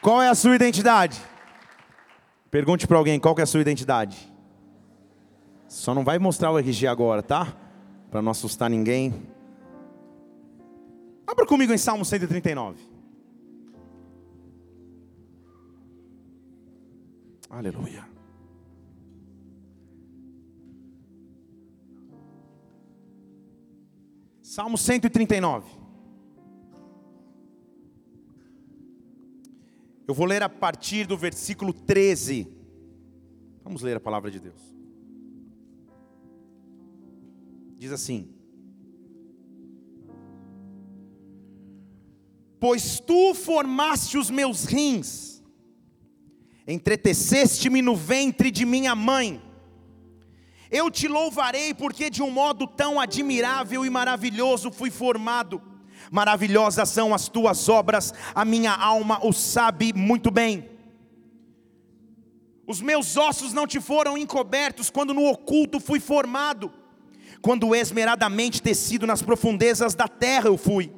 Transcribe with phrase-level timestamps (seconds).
[0.00, 1.20] Qual é a sua identidade?
[2.50, 4.32] Pergunte para alguém qual é a sua identidade.
[5.66, 7.54] Só não vai mostrar o RG agora, tá?
[8.10, 9.28] Para não assustar ninguém.
[11.26, 12.80] Abra comigo em Salmo 139.
[17.50, 18.06] Aleluia.
[24.42, 25.77] Salmo 139.
[30.08, 32.48] Eu vou ler a partir do versículo 13.
[33.62, 34.74] Vamos ler a palavra de Deus.
[37.76, 38.34] Diz assim:
[42.58, 45.44] Pois tu formaste os meus rins,
[46.66, 49.42] entreteceste-me no ventre de minha mãe.
[50.70, 55.60] Eu te louvarei, porque de um modo tão admirável e maravilhoso fui formado
[56.10, 60.68] maravilhosas são as tuas obras, a minha alma o sabe muito bem.
[62.66, 66.70] Os meus ossos não te foram encobertos quando no oculto fui formado,
[67.40, 70.92] quando esmeradamente tecido nas profundezas da terra eu fui.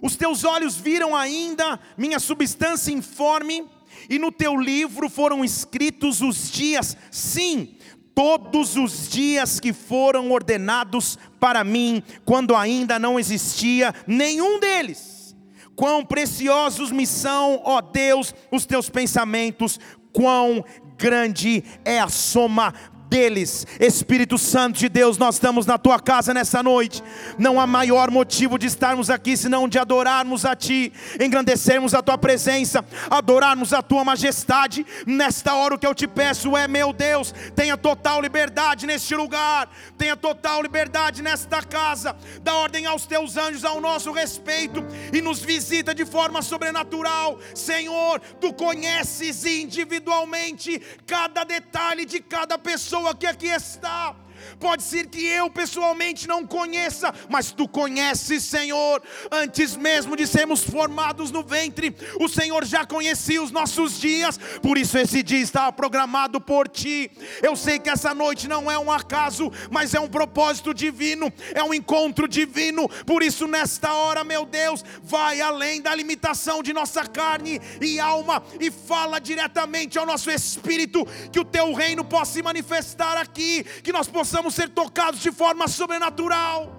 [0.00, 3.64] Os teus olhos viram ainda minha substância informe,
[4.08, 7.76] e no teu livro foram escritos os dias, sim,
[8.14, 15.36] todos os dias que foram ordenados para mim, quando ainda não existia nenhum deles.
[15.74, 19.80] Quão preciosos me são, ó Deus, os teus pensamentos,
[20.12, 20.64] quão
[20.96, 22.72] grande é a soma
[23.14, 23.64] deles.
[23.78, 27.00] Espírito Santo de Deus, nós estamos na tua casa nessa noite.
[27.38, 32.18] Não há maior motivo de estarmos aqui senão de adorarmos a ti, engrandecermos a tua
[32.18, 34.84] presença, adorarmos a tua majestade.
[35.06, 39.68] Nesta hora o que eu te peço é, meu Deus, tenha total liberdade neste lugar,
[39.96, 42.16] tenha total liberdade nesta casa.
[42.42, 47.38] Dá ordem aos teus anjos ao nosso respeito e nos visita de forma sobrenatural.
[47.54, 54.23] Senhor, tu conheces individualmente cada detalhe de cada pessoa pessoa que aqui está.
[54.58, 59.02] Pode ser que eu pessoalmente não conheça, mas tu conheces, Senhor.
[59.30, 64.76] Antes mesmo de sermos formados no ventre, o Senhor já conhecia os nossos dias, por
[64.76, 67.10] isso esse dia estava programado por ti.
[67.42, 71.62] Eu sei que essa noite não é um acaso, mas é um propósito divino, é
[71.62, 72.88] um encontro divino.
[73.06, 78.42] Por isso, nesta hora, meu Deus, vai além da limitação de nossa carne e alma
[78.60, 83.92] e fala diretamente ao nosso espírito, que o teu reino possa se manifestar aqui, que
[83.92, 86.74] nós possamos possamos ser tocados de forma sobrenatural.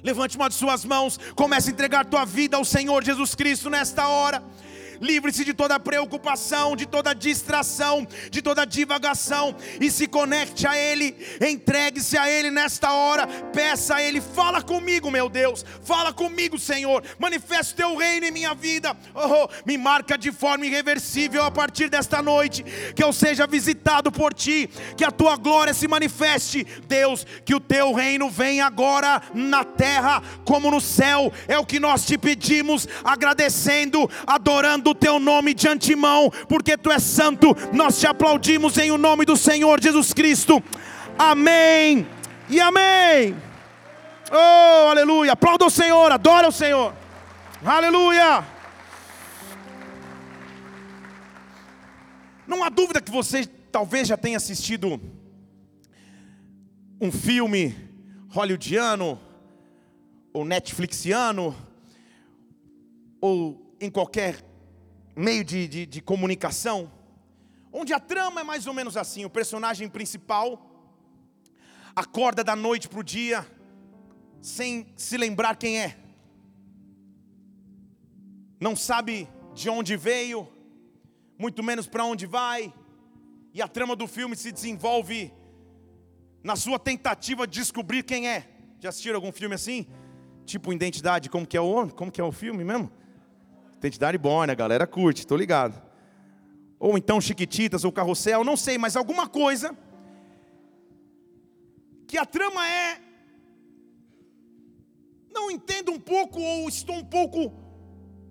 [0.00, 4.06] Levante uma de suas mãos, comece a entregar tua vida ao Senhor Jesus Cristo nesta
[4.06, 4.40] hora.
[5.00, 11.16] Livre-se de toda preocupação, de toda distração, de toda divagação e se conecte a Ele.
[11.40, 13.26] Entregue-se a Ele nesta hora.
[13.26, 15.64] Peça a Ele, fala comigo, meu Deus.
[15.82, 17.02] Fala comigo, Senhor.
[17.18, 18.96] Manifesta o teu reino em minha vida.
[19.14, 22.62] Oh, me marca de forma irreversível a partir desta noite.
[22.94, 24.68] Que eu seja visitado por Ti.
[24.96, 26.66] Que a tua glória se manifeste.
[26.86, 31.32] Deus, que o teu reino venha agora na terra como no céu.
[31.48, 36.90] É o que nós te pedimos, agradecendo, adorando o teu nome de antemão, porque tu
[36.90, 37.56] és santo.
[37.72, 40.62] Nós te aplaudimos em o nome do Senhor Jesus Cristo.
[41.18, 42.06] Amém
[42.48, 43.36] e amém.
[44.30, 45.32] Oh, aleluia.
[45.32, 46.94] Aplauda o Senhor, adora o Senhor.
[47.64, 48.44] Aleluia.
[52.46, 55.00] Não há dúvida que você talvez já tenha assistido
[57.00, 57.74] um filme
[58.28, 59.20] hollywoodiano,
[60.32, 61.56] ou netflixiano,
[63.20, 64.49] ou em qualquer
[65.14, 66.90] meio de, de, de comunicação,
[67.72, 70.66] onde a trama é mais ou menos assim: o personagem principal
[71.94, 73.46] acorda da noite para o dia
[74.40, 75.98] sem se lembrar quem é,
[78.60, 80.48] não sabe de onde veio,
[81.38, 82.72] muito menos para onde vai,
[83.52, 85.32] e a trama do filme se desenvolve
[86.42, 88.48] na sua tentativa de descobrir quem é.
[88.78, 89.86] Já assistiram algum filme assim?
[90.46, 92.90] Tipo Identidade, como que é o, como que é o filme mesmo?
[93.80, 95.80] Identidade Borne, a galera curte, estou ligado.
[96.78, 99.74] Ou então Chiquititas ou Carrossel, não sei, mas alguma coisa
[102.06, 103.00] que a trama é
[105.32, 107.54] não entendo um pouco ou estou um pouco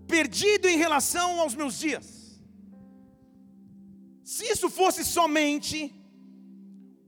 [0.08, 2.40] perdido em relação aos meus dias.
[4.24, 5.92] Se isso fosse somente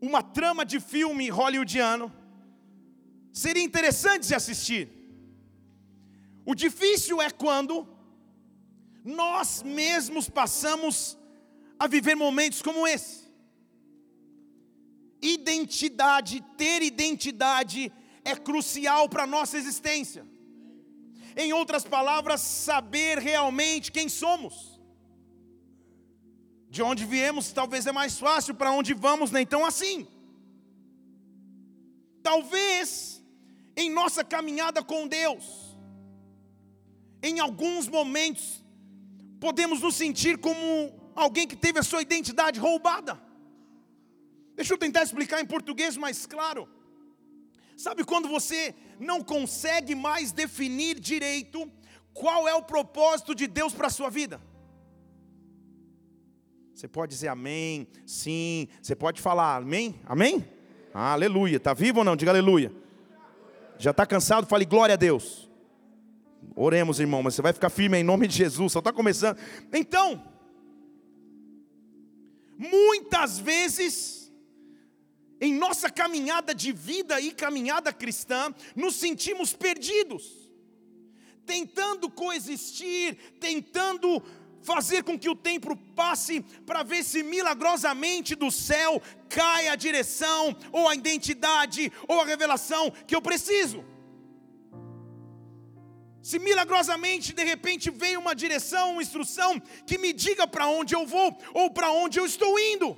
[0.01, 2.11] uma trama de filme hollywoodiano,
[3.31, 4.89] seria interessante de assistir.
[6.43, 7.87] O difícil é quando
[9.03, 11.17] nós mesmos passamos
[11.79, 13.29] a viver momentos como esse.
[15.21, 17.91] Identidade, ter identidade
[18.23, 20.25] é crucial para a nossa existência.
[21.35, 24.79] Em outras palavras, saber realmente quem somos.
[26.69, 30.07] De onde viemos, talvez é mais fácil, para onde vamos, nem tão assim.
[32.23, 33.21] Talvez
[33.75, 35.75] em nossa caminhada com Deus,
[37.23, 38.60] em alguns momentos,
[39.41, 40.61] podemos nos sentir como
[41.15, 43.19] alguém que teve a sua identidade roubada.
[44.55, 46.69] Deixa eu tentar explicar em português mais claro.
[47.75, 51.69] Sabe quando você não consegue mais definir direito
[52.13, 54.39] qual é o propósito de Deus para a sua vida?
[56.75, 60.47] Você pode dizer amém, sim, você pode falar amém, amém?
[60.93, 62.15] Aleluia, está vivo ou não?
[62.15, 62.71] Diga aleluia.
[63.79, 64.45] Já está cansado?
[64.45, 65.50] Fale glória a Deus.
[66.55, 69.37] Oremos, irmão, mas você vai ficar firme em nome de Jesus, só está começando.
[69.71, 70.21] Então,
[72.57, 74.31] muitas vezes,
[75.39, 80.51] em nossa caminhada de vida e caminhada cristã, nos sentimos perdidos,
[81.45, 84.21] tentando coexistir, tentando
[84.61, 90.55] fazer com que o tempo passe para ver se milagrosamente do céu cai a direção,
[90.71, 93.83] ou a identidade, ou a revelação que eu preciso.
[96.21, 101.05] Se milagrosamente de repente vem uma direção, uma instrução que me diga para onde eu
[101.05, 102.97] vou ou para onde eu estou indo.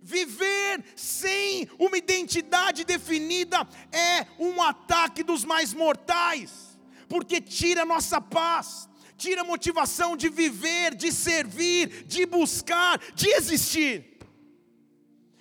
[0.00, 6.76] Viver sem uma identidade definida é um ataque dos mais mortais,
[7.08, 14.18] porque tira nossa paz, tira a motivação de viver, de servir, de buscar, de existir.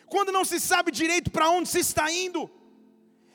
[0.05, 2.51] Quando não se sabe direito para onde se está indo,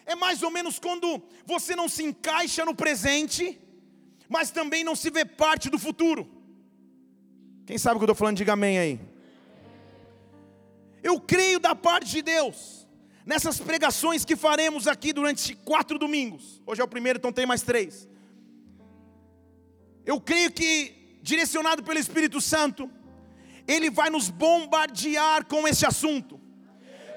[0.07, 3.61] é mais ou menos quando você não se encaixa no presente,
[4.29, 6.31] mas também não se vê parte do futuro.
[7.67, 9.01] Quem sabe o que eu estou falando, diga amém aí.
[11.03, 12.87] Eu creio da parte de Deus,
[13.25, 16.63] nessas pregações que faremos aqui durante quatro domingos.
[16.65, 18.09] Hoje é o primeiro, então tem mais três.
[20.05, 22.89] Eu creio que, direcionado pelo Espírito Santo,
[23.67, 26.41] Ele vai nos bombardear com esse assunto,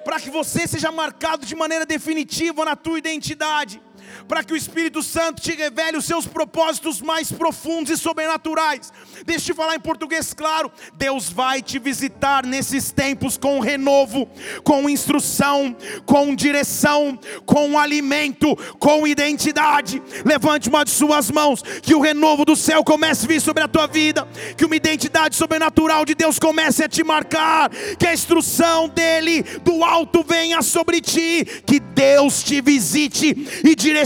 [0.04, 3.82] para que você seja marcado de maneira definitiva na tua identidade
[4.28, 8.92] para que o Espírito Santo te revele os seus propósitos mais profundos e sobrenaturais.
[9.26, 14.30] Deixa eu falar em português claro: Deus vai te visitar nesses tempos com renovo,
[14.64, 15.76] com instrução,
[16.06, 20.02] com direção, com alimento, com identidade.
[20.26, 23.68] Levante uma de suas mãos, que o renovo do céu comece a vir sobre a
[23.68, 24.28] tua vida,
[24.58, 29.84] que uma identidade sobrenatural de Deus comece a te marcar, que a instrução dele do
[29.84, 33.99] alto venha sobre ti, que Deus te visite e direcione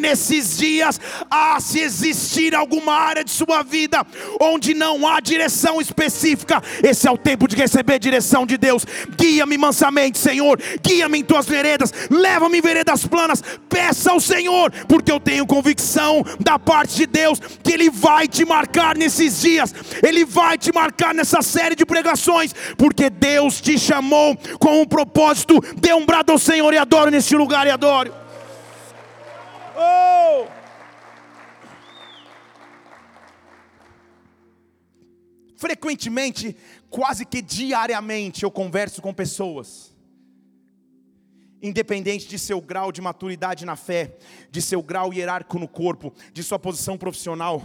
[0.00, 1.00] nesses dias.
[1.30, 4.06] Ah, se existir alguma área de sua vida
[4.40, 8.86] onde não há direção específica, esse é o tempo de receber direção de Deus.
[9.16, 13.42] Guia-me mansamente, Senhor, guia-me em tuas veredas, leva-me em veredas planas.
[13.68, 18.44] Peça ao Senhor, porque eu tenho convicção da parte de Deus que Ele vai te
[18.44, 24.36] marcar nesses dias, Ele vai te marcar nessa série de pregações, porque Deus te chamou
[24.58, 25.60] com um propósito.
[25.76, 28.21] Dê um brado ao Senhor e adoro nesse este lugar e adoro.
[29.76, 30.62] Oh!
[35.56, 36.56] Frequentemente,
[36.90, 39.94] quase que diariamente, eu converso com pessoas,
[41.62, 44.18] independente de seu grau de maturidade na fé,
[44.50, 47.62] de seu grau hierárquico no corpo, de sua posição profissional.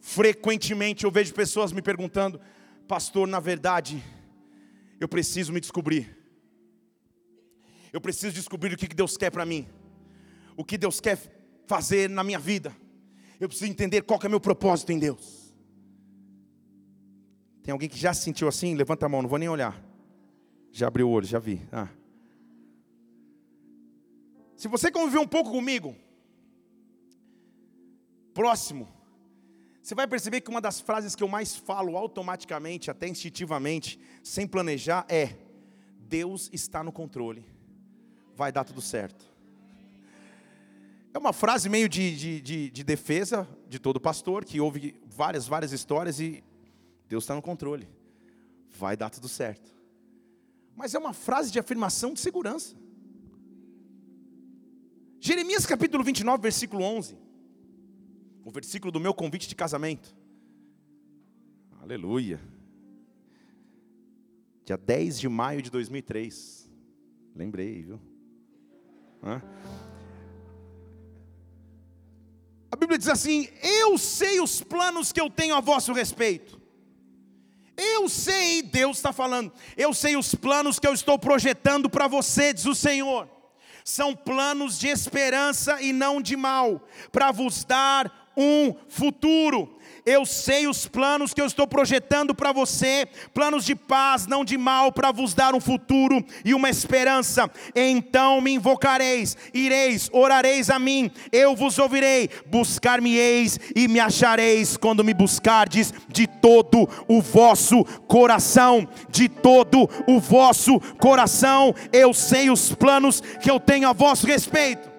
[0.00, 2.40] Frequentemente eu vejo pessoas me perguntando,
[2.86, 4.02] pastor, na verdade,
[5.00, 6.16] eu preciso me descobrir.
[7.92, 9.66] Eu preciso descobrir o que Deus quer para mim,
[10.60, 11.18] o que Deus quer
[11.66, 12.76] fazer na minha vida.
[13.40, 15.54] Eu preciso entender qual é o meu propósito em Deus.
[17.62, 18.74] Tem alguém que já se sentiu assim?
[18.74, 19.82] Levanta a mão, não vou nem olhar.
[20.70, 21.62] Já abriu o olho, já vi.
[21.72, 21.88] Ah.
[24.56, 25.96] Se você conviveu um pouco comigo,
[28.34, 28.86] próximo,
[29.82, 34.46] você vai perceber que uma das frases que eu mais falo automaticamente, até instintivamente, sem
[34.46, 35.38] planejar, é:
[35.98, 37.44] Deus está no controle
[38.40, 39.29] vai dar tudo certo.
[41.12, 45.46] É uma frase meio de, de, de, de defesa de todo pastor, que ouve várias,
[45.46, 46.42] várias histórias e
[47.08, 47.88] Deus está no controle.
[48.78, 49.70] Vai dar tudo certo.
[50.76, 52.76] Mas é uma frase de afirmação de segurança.
[55.18, 57.18] Jeremias capítulo 29, versículo 11.
[58.44, 60.16] O versículo do meu convite de casamento.
[61.80, 62.40] Aleluia.
[64.64, 66.70] Dia 10 de maio de 2003.
[67.34, 68.00] Lembrei, viu?
[72.70, 76.60] A Bíblia diz assim: Eu sei os planos que eu tenho a vosso respeito.
[77.76, 82.52] Eu sei, Deus está falando, eu sei os planos que eu estou projetando para você,
[82.52, 83.26] diz o Senhor.
[83.82, 89.78] São planos de esperança e não de mal, para vos dar um futuro.
[90.04, 94.56] Eu sei os planos que eu estou projetando para você, planos de paz, não de
[94.56, 97.50] mal, para vos dar um futuro e uma esperança.
[97.74, 105.04] Então me invocareis, ireis, orareis a mim, eu vos ouvirei, buscar-me-eis e me achareis quando
[105.04, 111.74] me buscardes de todo o vosso coração, de todo o vosso coração.
[111.92, 114.90] Eu sei os planos que eu tenho a vosso respeito.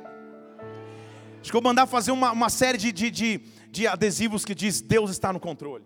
[1.41, 4.53] Acho que eu vou mandar fazer uma, uma série de, de, de de adesivos que
[4.53, 5.85] diz Deus está no controle.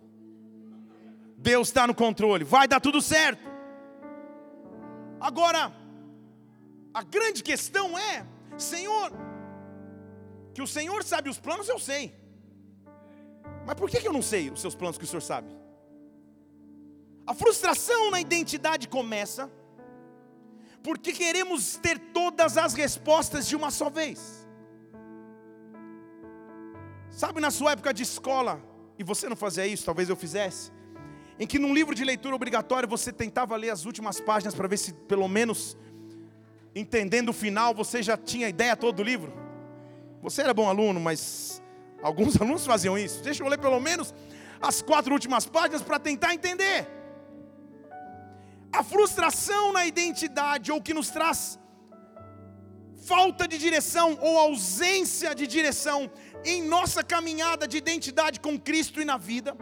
[1.38, 3.46] Deus está no controle, vai dar tudo certo.
[5.20, 5.72] Agora,
[6.94, 8.25] a grande questão é,
[8.58, 9.12] Senhor,
[10.54, 12.15] que o Senhor sabe os planos, eu sei.
[13.65, 15.56] Mas por que eu não sei os seus planos que o Senhor sabe?
[17.27, 19.51] A frustração na identidade começa
[20.84, 24.45] porque queremos ter todas as respostas de uma só vez.
[27.16, 28.62] Sabe na sua época de escola,
[29.00, 30.70] e você não fazia isso, talvez eu fizesse,
[31.40, 34.76] em que num livro de leitura obrigatório você tentava ler as últimas páginas para ver
[34.76, 35.78] se pelo menos
[36.76, 39.32] entendendo o final você já tinha ideia toda do livro?
[40.22, 41.64] Você era bom aluno, mas
[42.04, 43.24] alguns alunos faziam isso.
[43.24, 44.14] Deixa eu ler pelo menos
[44.62, 46.86] as quatro últimas páginas para tentar entender.
[48.74, 51.58] A frustração na identidade, ou que nos traz
[53.06, 56.12] falta de direção ou ausência de direção,
[56.46, 59.56] em nossa caminhada de identidade com Cristo e na vida,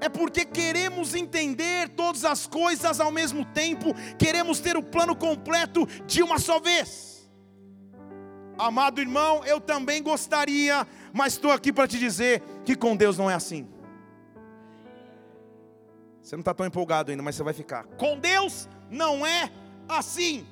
[0.00, 5.86] é porque queremos entender todas as coisas ao mesmo tempo, queremos ter o plano completo
[6.06, 7.28] de uma só vez.
[8.56, 13.30] Amado irmão, eu também gostaria, mas estou aqui para te dizer que com Deus não
[13.30, 13.68] é assim.
[16.22, 17.84] Você não está tão empolgado ainda, mas você vai ficar.
[17.96, 19.50] Com Deus não é
[19.88, 20.46] assim.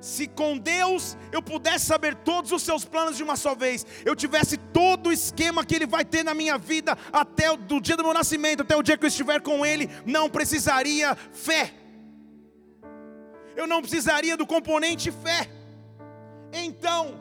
[0.00, 4.14] Se com Deus eu pudesse saber todos os seus planos de uma só vez, eu
[4.14, 7.96] tivesse todo o esquema que Ele vai ter na minha vida, até o do dia
[7.96, 11.74] do meu nascimento, até o dia que eu estiver com Ele, não precisaria fé.
[13.56, 15.50] Eu não precisaria do componente fé.
[16.52, 17.20] Então,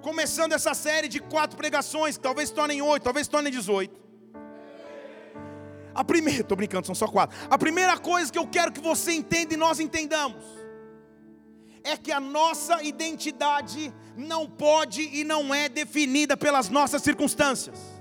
[0.00, 4.00] começando essa série de quatro pregações, que talvez tornem oito, talvez tornem dezoito.
[5.94, 7.36] A primeira, estou brincando, são só quatro.
[7.50, 10.67] A primeira coisa que eu quero que você entenda e nós entendamos
[11.84, 17.97] é que a nossa identidade não pode e não é definida pelas nossas circunstâncias.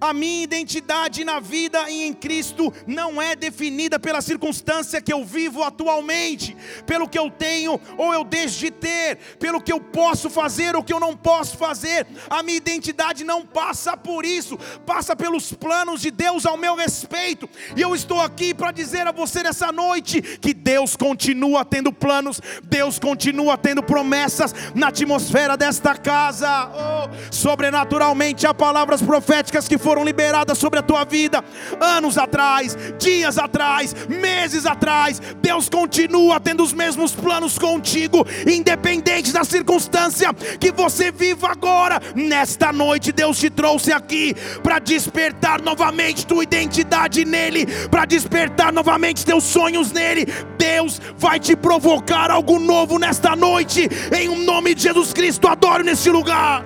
[0.00, 5.22] A minha identidade na vida e em Cristo não é definida pela circunstância que eu
[5.22, 10.30] vivo atualmente, pelo que eu tenho ou eu deixo de ter, pelo que eu posso
[10.30, 12.06] fazer ou que eu não posso fazer.
[12.30, 17.46] A minha identidade não passa por isso, passa pelos planos de Deus ao meu respeito.
[17.76, 22.40] E eu estou aqui para dizer a você nessa noite que Deus continua tendo planos,
[22.64, 26.48] Deus continua tendo promessas na atmosfera desta casa.
[26.72, 31.42] Oh, sobrenaturalmente há palavras proféticas que foram foram liberadas sobre a tua vida
[31.80, 35.20] anos atrás, dias atrás, meses atrás.
[35.42, 42.00] Deus continua tendo os mesmos planos contigo, independente da circunstância que você viva agora.
[42.14, 44.32] Nesta noite, Deus te trouxe aqui
[44.62, 50.24] para despertar novamente tua identidade nele, para despertar novamente teus sonhos nele.
[50.56, 55.48] Deus vai te provocar algo novo nesta noite, em um nome de Jesus Cristo.
[55.48, 56.64] Adoro nesse lugar.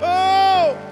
[0.00, 0.83] Oh!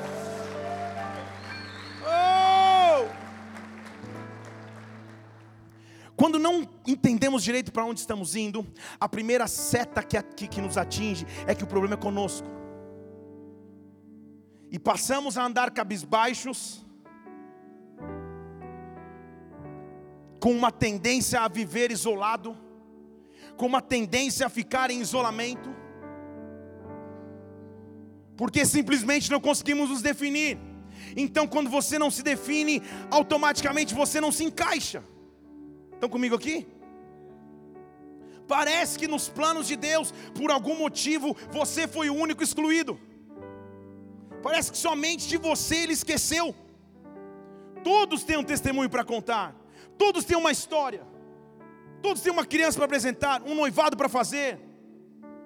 [6.17, 8.67] Quando não entendemos direito para onde estamos indo,
[9.01, 12.47] a primeira seta que, que, que nos atinge é que o problema é conosco.
[14.71, 16.85] E passamos a andar cabisbaixos,
[20.41, 22.57] com uma tendência a viver isolado,
[23.57, 25.73] com uma tendência a ficar em isolamento,
[28.37, 30.59] porque simplesmente não conseguimos nos definir.
[31.17, 35.05] Então, quando você não se define, automaticamente você não se encaixa.
[36.03, 36.67] Estão comigo aqui?
[38.49, 42.99] Parece que nos planos de Deus, por algum motivo, você foi o único excluído.
[44.43, 46.53] Parece que somente de você ele esqueceu.
[47.85, 49.55] Todos têm um testemunho para contar,
[49.97, 51.07] todos têm uma história,
[52.03, 54.59] todos têm uma criança para apresentar, um noivado para fazer,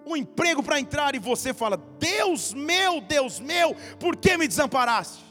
[0.07, 5.23] um emprego para entrar, e você fala: Deus meu, Deus meu, por que me desamparaste?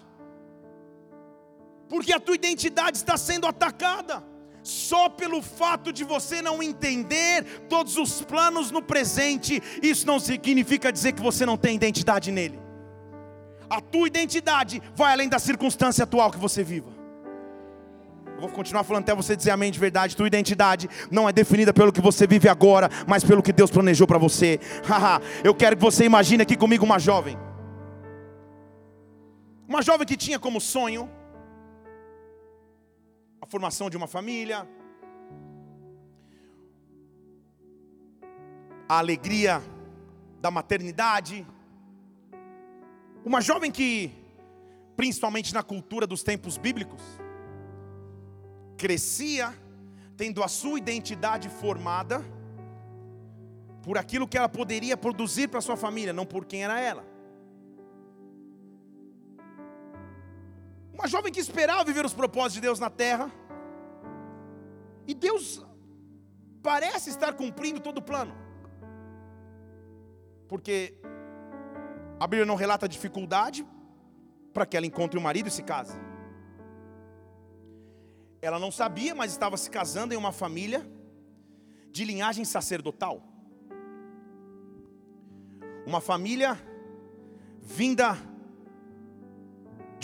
[1.89, 4.34] Porque a tua identidade está sendo atacada
[4.65, 10.91] só pelo fato de você não entender todos os planos no presente, isso não significa
[10.91, 12.59] dizer que você não tem identidade nele.
[13.69, 16.89] A tua identidade vai além da circunstância atual que você viva.
[18.33, 20.15] Eu vou continuar falando até você dizer amém de verdade.
[20.15, 24.07] Tua identidade não é definida pelo que você vive agora, mas pelo que Deus planejou
[24.07, 24.59] para você.
[25.43, 27.37] Eu quero que você imagine aqui comigo uma jovem.
[29.67, 31.09] Uma jovem que tinha como sonho
[33.45, 34.67] a formação de uma família,
[38.89, 39.61] a alegria
[40.41, 41.45] da maternidade.
[43.23, 44.11] Uma jovem que,
[44.97, 46.99] principalmente na cultura dos tempos bíblicos,
[48.75, 49.53] crescia
[50.17, 52.25] tendo a sua identidade formada
[53.83, 57.05] por aquilo que ela poderia produzir para sua família, não por quem era ela.
[60.97, 63.29] Uma jovem que esperava viver os propósitos de Deus na terra,
[65.05, 65.63] e Deus
[66.63, 68.33] parece estar cumprindo todo o plano,
[70.47, 70.95] porque
[72.17, 73.67] a Bíblia não relata dificuldade
[74.53, 75.99] para que ela encontre um marido e se case.
[78.41, 80.89] Ela não sabia, mas estava se casando em uma família
[81.91, 83.21] de linhagem sacerdotal.
[85.85, 86.57] Uma família
[87.61, 88.17] vinda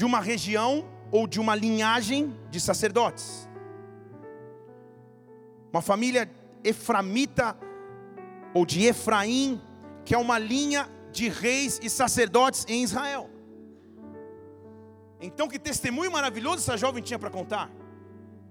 [0.02, 3.48] de uma região ou de uma linhagem de sacerdotes.
[5.72, 6.28] Uma família
[6.64, 7.56] eframita
[8.52, 9.62] ou de Efraim,
[10.04, 13.30] que é uma linha de reis e sacerdotes em Israel.
[15.22, 17.70] Então, que testemunho maravilhoso essa jovem tinha para contar.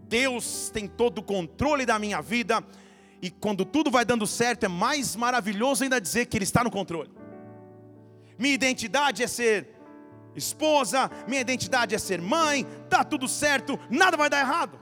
[0.06, 2.64] Deus tem todo o controle da minha vida,
[3.20, 6.70] e quando tudo vai dando certo, é mais maravilhoso ainda dizer que Ele está no
[6.70, 7.10] controle.
[8.38, 9.79] Minha identidade é ser
[10.40, 14.80] esposa, minha identidade é ser mãe, está tudo certo, nada vai dar errado.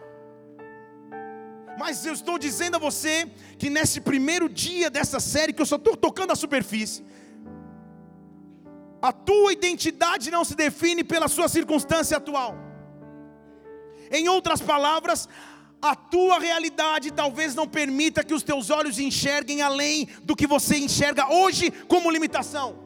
[1.79, 5.77] Mas eu estou dizendo a você que nesse primeiro dia dessa série, que eu só
[5.77, 7.05] estou tocando a superfície,
[9.01, 12.57] a tua identidade não se define pela sua circunstância atual.
[14.11, 15.29] Em outras palavras,
[15.81, 20.77] a tua realidade talvez não permita que os teus olhos enxerguem além do que você
[20.77, 22.77] enxerga hoje como limitação,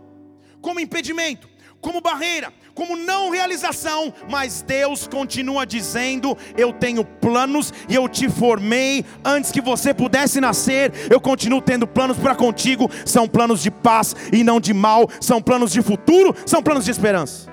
[0.61, 1.52] como impedimento
[1.83, 8.31] como barreira, como não realização, mas Deus continua dizendo: Eu tenho planos e eu te
[8.31, 10.93] formei antes que você pudesse nascer.
[11.11, 15.43] Eu continuo tendo planos para contigo, são planos de paz e não de mal, são
[15.43, 17.51] planos de futuro, são planos de esperança.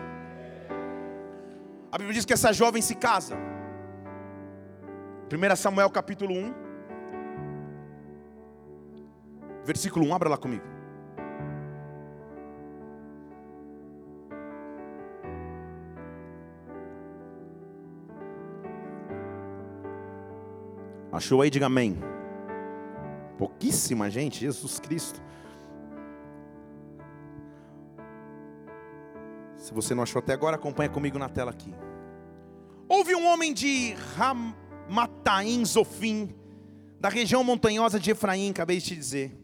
[1.91, 3.35] A Bíblia diz que essa jovem se casa.
[5.31, 6.53] 1 Samuel capítulo 1,
[9.65, 10.78] versículo 1, abra lá comigo.
[21.11, 21.49] Achou aí?
[21.49, 21.97] Diga amém.
[23.37, 25.21] Pouquíssima gente, Jesus Cristo.
[29.55, 31.73] Se você não achou até agora, acompanha comigo na tela aqui.
[32.87, 36.33] Houve um homem de Ramataim Zofim,
[36.99, 39.39] da região montanhosa de Efraim, acabei de te dizer.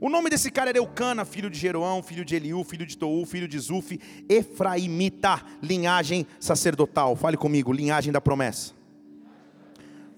[0.00, 3.24] O nome desse cara era Eucana, filho de Jeroão, filho de Eliú, filho de Tou,
[3.26, 7.14] filho de Zuf, Efraimita, linhagem sacerdotal.
[7.14, 8.79] Fale comigo, linhagem da promessa.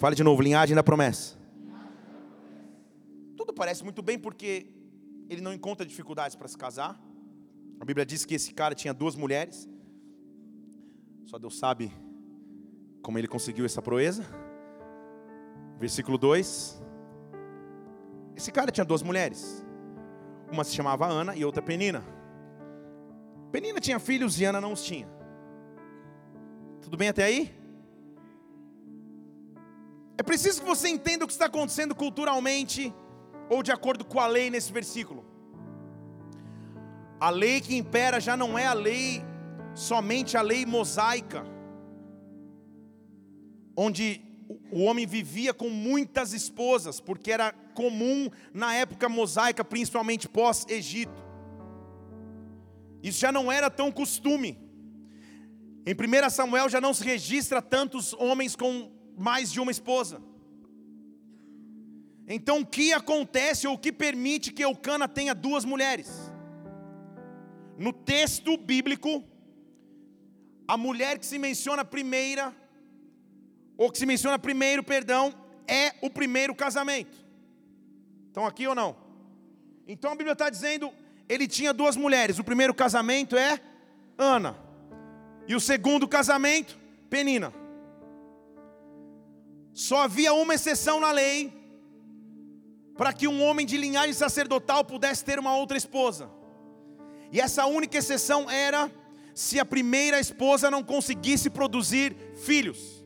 [0.02, 1.38] Fale de novo, linhagem da promessa.
[3.36, 4.66] Tudo parece muito bem porque
[5.30, 7.00] ele não encontra dificuldades para se casar.
[7.78, 9.68] A Bíblia diz que esse cara tinha duas mulheres.
[11.24, 11.92] Só Deus sabe
[13.00, 14.24] como ele conseguiu essa proeza.
[15.78, 16.82] Versículo 2.
[18.34, 19.64] Esse cara tinha duas mulheres.
[20.50, 22.02] Uma se chamava Ana e outra Penina.
[23.52, 25.08] Penina tinha filhos e Ana não os tinha.
[26.80, 27.61] Tudo bem até aí?
[30.22, 32.94] É preciso que você entenda o que está acontecendo culturalmente
[33.50, 35.24] ou de acordo com a lei nesse versículo.
[37.18, 39.20] A lei que impera já não é a lei
[39.74, 41.44] somente a lei mosaica,
[43.76, 44.22] onde
[44.70, 51.20] o homem vivia com muitas esposas, porque era comum na época mosaica, principalmente pós-Egito.
[53.02, 54.56] Isso já não era tão costume.
[55.84, 60.20] Em 1 Samuel já não se registra tantos homens com mais de uma esposa.
[62.26, 66.32] Então, o que acontece ou o que permite que Eucana tenha duas mulheres?
[67.76, 69.24] No texto bíblico,
[70.66, 72.54] a mulher que se menciona primeira,
[73.76, 75.34] ou que se menciona primeiro, perdão,
[75.66, 77.16] é o primeiro casamento.
[78.28, 78.96] Estão aqui ou não?
[79.86, 80.90] Então a Bíblia está dizendo,
[81.28, 82.38] ele tinha duas mulheres.
[82.38, 83.60] O primeiro casamento é
[84.16, 84.56] Ana.
[85.46, 86.78] E o segundo casamento,
[87.10, 87.52] Penina.
[89.74, 91.52] Só havia uma exceção na lei
[92.96, 96.30] para que um homem de linhagem sacerdotal pudesse ter uma outra esposa.
[97.30, 98.90] E essa única exceção era
[99.34, 103.02] se a primeira esposa não conseguisse produzir filhos.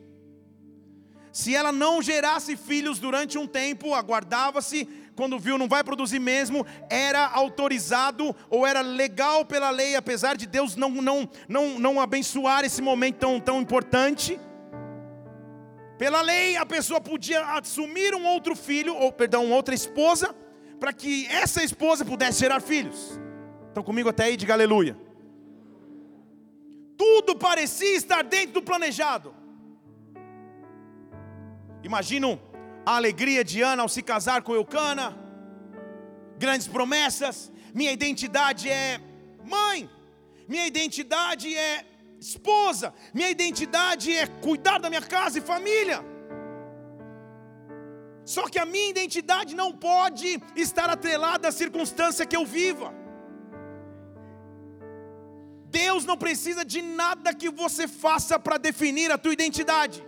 [1.31, 6.65] Se ela não gerasse filhos durante um tempo, aguardava-se, quando viu não vai produzir mesmo,
[6.89, 12.65] era autorizado ou era legal pela lei, apesar de Deus não, não, não, não abençoar
[12.65, 14.39] esse momento tão, tão importante
[15.97, 20.35] Pela lei, a pessoa podia assumir um outro filho, ou perdão, outra esposa,
[20.79, 23.19] para que essa esposa pudesse gerar filhos.
[23.67, 24.37] Estão comigo até aí?
[24.37, 24.95] Diga aleluia.
[26.95, 29.33] Tudo parecia estar dentro do planejado.
[31.83, 32.39] Imagino
[32.85, 35.17] a alegria de Ana ao se casar com Eucana,
[36.37, 37.51] grandes promessas.
[37.73, 38.99] Minha identidade é
[39.43, 39.89] mãe,
[40.47, 41.85] minha identidade é
[42.19, 46.03] esposa, minha identidade é cuidar da minha casa e família.
[48.25, 52.93] Só que a minha identidade não pode estar atrelada à circunstância que eu viva.
[55.69, 60.05] Deus não precisa de nada que você faça para definir a tua identidade.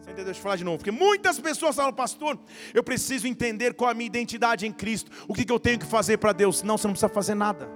[0.00, 0.26] Você entendeu?
[0.26, 0.78] Deixa eu falar de novo.
[0.78, 2.38] Porque muitas pessoas falam, pastor,
[2.72, 5.10] eu preciso entender qual é a minha identidade em Cristo.
[5.28, 6.62] O que, que eu tenho que fazer para Deus?
[6.62, 7.68] Não, você não precisa fazer nada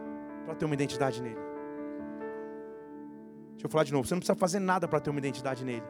[0.46, 1.49] para ter uma identidade nele.
[3.60, 5.82] Deixa eu falar de novo, você não precisa fazer nada para ter uma identidade nele.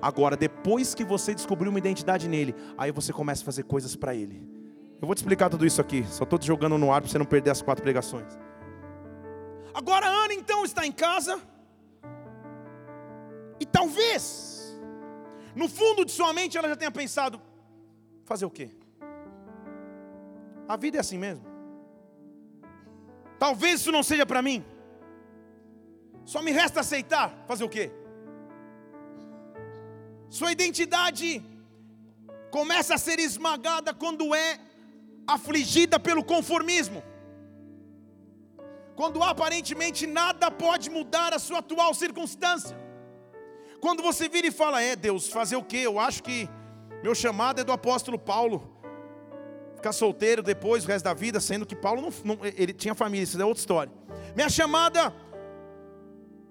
[0.00, 4.12] Agora, depois que você descobriu uma identidade nele, aí você começa a fazer coisas para
[4.12, 4.42] ele.
[5.00, 7.24] Eu vou te explicar tudo isso aqui, só estou jogando no ar para você não
[7.24, 8.36] perder as quatro pregações.
[9.72, 11.40] Agora a Ana então está em casa,
[13.60, 14.76] e talvez,
[15.54, 17.40] no fundo de sua mente, ela já tenha pensado:
[18.24, 18.68] fazer o quê?
[20.66, 21.46] A vida é assim mesmo.
[23.38, 24.64] Talvez isso não seja para mim.
[26.24, 27.44] Só me resta aceitar.
[27.46, 27.90] Fazer o quê?
[30.28, 31.42] Sua identidade
[32.50, 34.58] começa a ser esmagada quando é
[35.26, 37.02] afligida pelo conformismo.
[38.94, 42.76] Quando aparentemente nada pode mudar a sua atual circunstância.
[43.80, 45.78] Quando você vira e fala: "É, Deus, fazer o quê?
[45.78, 46.48] Eu acho que
[47.02, 48.70] meu chamado é do apóstolo Paulo.
[49.74, 53.24] Ficar solteiro depois o resto da vida, sendo que Paulo não, não ele tinha família,
[53.24, 53.92] isso é outra história.
[54.36, 55.12] Minha chamada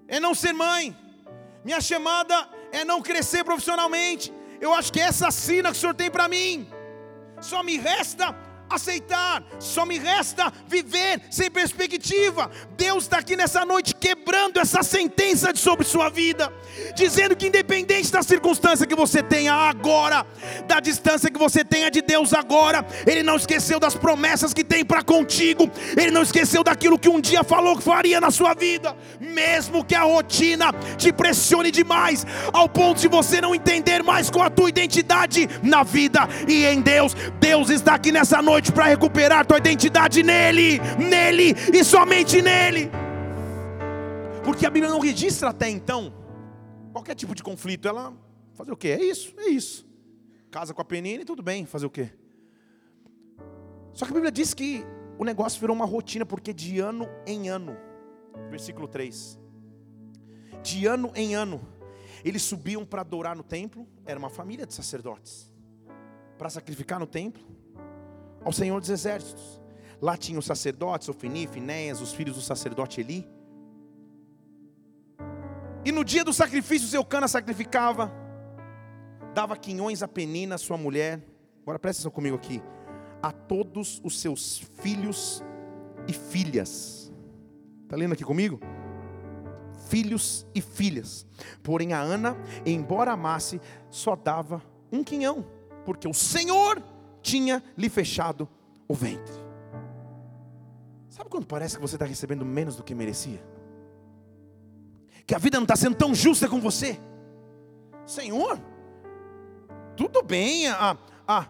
[0.08, 0.96] é não ser mãe.
[1.64, 4.32] Minha chamada é não crescer profissionalmente.
[4.60, 6.70] Eu acho que essa sina que o Senhor tem para mim.
[7.40, 8.36] Só me resta
[8.74, 12.50] aceitar, só me resta viver sem perspectiva.
[12.76, 16.52] Deus está aqui nessa noite quebrando essa sentença sobre sua vida,
[16.94, 20.26] dizendo que independente da circunstância que você tenha agora,
[20.66, 24.84] da distância que você tenha de Deus agora, Ele não esqueceu das promessas que tem
[24.84, 28.96] para contigo, Ele não esqueceu daquilo que um dia falou que faria na sua vida,
[29.20, 34.46] mesmo que a rotina te pressione demais, ao ponto de você não entender mais qual
[34.46, 37.14] a tua identidade na vida e em Deus.
[37.40, 42.88] Deus está aqui nessa noite noite para recuperar tua identidade nele, nele e somente nele.
[44.44, 46.14] Porque a Bíblia não registra até então
[46.92, 47.88] qualquer tipo de conflito.
[47.88, 48.16] Ela
[48.54, 48.88] fazer o quê?
[48.88, 49.84] É isso, é isso.
[50.50, 52.10] Casa com a Penina e tudo bem, fazer o quê?
[53.92, 54.84] Só que a Bíblia diz que
[55.18, 57.76] o negócio virou uma rotina, porque de ano em ano,
[58.48, 59.38] versículo 3,
[60.62, 61.60] de ano em ano,
[62.24, 65.52] eles subiam para adorar no templo, era uma família de sacerdotes,
[66.38, 67.44] para sacrificar no templo,
[68.44, 69.60] ao Senhor dos Exércitos.
[70.00, 73.28] Lá tinha os sacerdotes, Ofini, Finéias, os filhos do sacerdote Eli.
[75.84, 78.12] E no dia do sacrifício, Eucana sacrificava,
[79.34, 81.20] dava quinhões a Penina, sua mulher.
[81.62, 82.62] Agora presta atenção comigo aqui.
[83.22, 85.42] A todos os seus filhos
[86.08, 87.12] e filhas.
[87.84, 88.60] Está lendo aqui comigo?
[89.88, 91.26] Filhos e filhas.
[91.62, 95.46] Porém, a Ana, embora amasse, só dava um quinhão,
[95.84, 96.82] porque o Senhor
[97.22, 98.48] tinha lhe fechado
[98.88, 99.32] o ventre.
[101.08, 103.42] Sabe quando parece que você está recebendo menos do que merecia?
[105.26, 106.98] Que a vida não está sendo tão justa com você?
[108.04, 108.60] Senhor,
[109.96, 111.46] tudo bem, a, a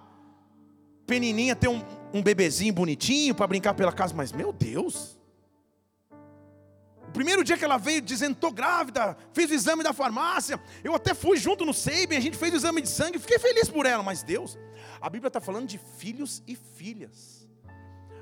[1.06, 1.82] penininha ter um,
[2.12, 5.18] um bebezinho bonitinho para brincar pela casa, mas meu Deus,
[7.08, 10.94] o primeiro dia que ela veio dizendo, estou grávida, fiz o exame da farmácia, eu
[10.94, 13.86] até fui junto no Seiben, a gente fez o exame de sangue, fiquei feliz por
[13.86, 14.58] ela, mas Deus,
[15.02, 17.50] a Bíblia está falando de filhos e filhas.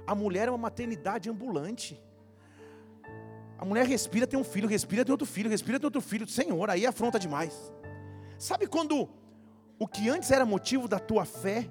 [0.06, 2.02] A mulher é uma maternidade ambulante.
[3.58, 6.26] A mulher respira, tem um filho, respira, tem outro filho, respira, tem outro filho.
[6.26, 7.70] Senhor, aí afronta demais.
[8.38, 9.10] Sabe quando
[9.78, 11.70] o que antes era motivo da tua fé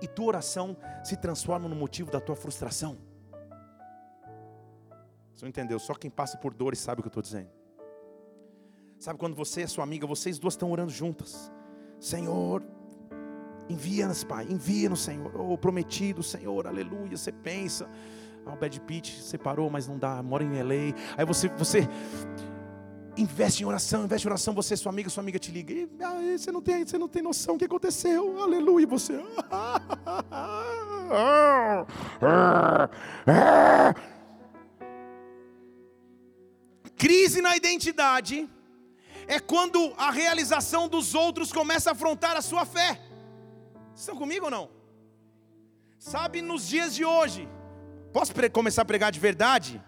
[0.00, 2.96] e tua oração se transforma no motivo da tua frustração?
[5.34, 5.78] Você não entendeu?
[5.78, 7.50] Só quem passa por dores sabe o que eu estou dizendo.
[8.98, 11.52] Sabe quando você e sua amiga, vocês duas estão orando juntas.
[12.00, 12.62] Senhor,
[13.72, 15.34] envia-nos, Pai, envia-nos, Senhor.
[15.34, 17.16] Oh, prometido, Senhor, aleluia.
[17.16, 17.88] Você pensa,
[18.46, 20.94] ah, o Bad Pitt separou, mas não dá, mora em LA.
[21.16, 21.88] Aí você, você
[23.16, 25.72] investe em oração, investe em oração, você, sua amiga, sua amiga te liga.
[25.72, 28.42] E, ah, você, não tem, você não tem noção o que aconteceu.
[28.42, 29.14] Aleluia, você.
[36.96, 38.48] Crise na identidade
[39.26, 43.00] é quando a realização dos outros começa a afrontar a sua fé.
[43.94, 44.70] Estão comigo ou não?
[45.98, 47.48] Sabe, nos dias de hoje,
[48.12, 49.80] posso começar a pregar de verdade?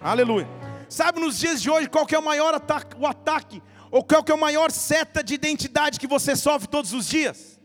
[0.00, 0.46] Aleluia.
[0.88, 4.22] Sabe, nos dias de hoje, qual que é o maior ataque, o ataque, ou qual
[4.22, 7.60] que é o maior seta de identidade que você sofre todos os dias?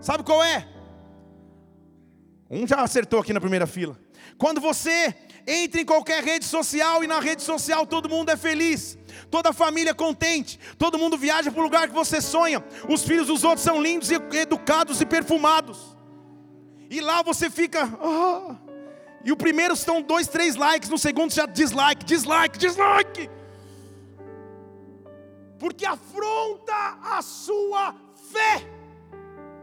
[0.00, 0.66] Sabe qual é?
[2.50, 3.98] Um já acertou aqui na primeira fila.
[4.38, 5.14] Quando você
[5.46, 8.98] entra em qualquer rede social e na rede social todo mundo é feliz,
[9.30, 13.26] toda família é contente, todo mundo viaja para o lugar que você sonha, os filhos
[13.26, 15.96] dos outros são lindos e educados e perfumados,
[16.88, 18.56] e lá você fica, ah,
[19.24, 23.30] e o primeiro estão dois, três likes, no segundo já dislike, dislike, dislike,
[25.58, 27.94] porque afronta a sua
[28.32, 28.66] fé.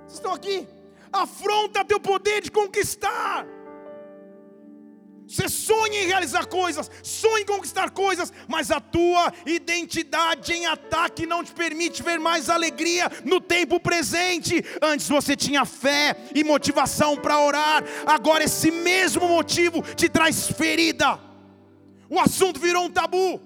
[0.05, 0.67] Vocês estão aqui?
[1.11, 3.47] Afronta teu poder de conquistar.
[5.27, 11.25] Você sonha em realizar coisas, sonha em conquistar coisas, mas a tua identidade em ataque
[11.25, 14.63] não te permite ver mais alegria no tempo presente.
[14.81, 21.19] Antes você tinha fé e motivação para orar, agora esse mesmo motivo te traz ferida.
[22.09, 23.41] O assunto virou um tabu.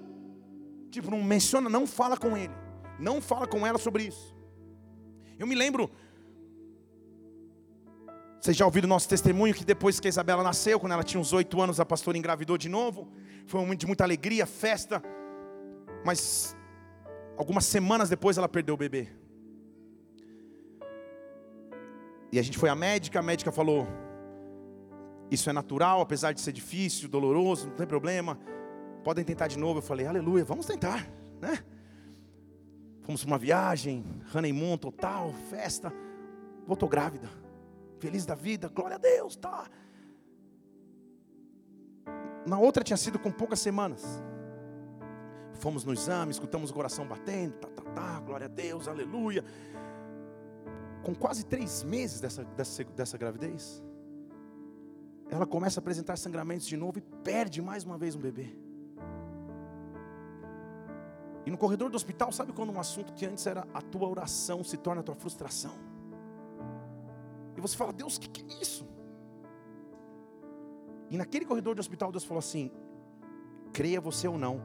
[0.88, 2.52] Tipo, não menciona, não fala com ele,
[2.96, 4.32] não fala com ela sobre isso.
[5.36, 5.90] Eu me lembro
[8.42, 11.20] vocês já ouviram o nosso testemunho que depois que a Isabela nasceu, quando ela tinha
[11.20, 13.06] uns oito anos, a pastora engravidou de novo.
[13.46, 15.00] Foi um momento de muita alegria, festa.
[16.04, 16.56] Mas
[17.36, 19.06] algumas semanas depois ela perdeu o bebê.
[22.32, 23.86] E a gente foi à médica, a médica falou:
[25.30, 28.40] Isso é natural, apesar de ser difícil, doloroso, não tem problema.
[29.04, 29.78] Podem tentar de novo.
[29.78, 31.08] Eu falei: Aleluia, vamos tentar,
[31.40, 31.60] né?
[33.02, 35.92] Fomos para uma viagem, honeymoon total, festa.
[36.66, 37.41] Voltou grávida
[38.02, 39.70] feliz da vida, glória a Deus, tá.
[42.44, 44.02] Na outra tinha sido com poucas semanas.
[45.54, 49.44] Fomos no exame, escutamos o coração batendo, tá, tá, tá, glória a Deus, aleluia.
[51.04, 53.80] Com quase três meses dessa, dessa, dessa gravidez,
[55.30, 58.52] ela começa a apresentar sangramentos de novo e perde mais uma vez um bebê.
[61.46, 64.64] E no corredor do hospital, sabe quando um assunto que antes era a tua oração
[64.64, 65.91] se torna a tua frustração?
[67.56, 68.86] E você fala, Deus, o que, que é isso?
[71.10, 72.70] E naquele corredor do hospital, Deus falou assim:
[73.72, 74.62] creia você ou não,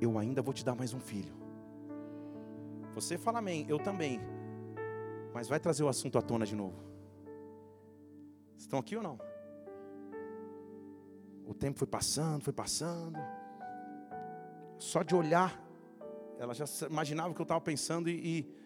[0.00, 1.34] eu ainda vou te dar mais um filho.
[2.94, 4.20] Você fala amém, eu também.
[5.34, 6.82] Mas vai trazer o assunto à tona de novo.
[8.56, 9.18] Estão aqui ou não?
[11.46, 13.18] O tempo foi passando, foi passando.
[14.78, 15.62] Só de olhar,
[16.38, 18.56] ela já imaginava o que eu estava pensando e, e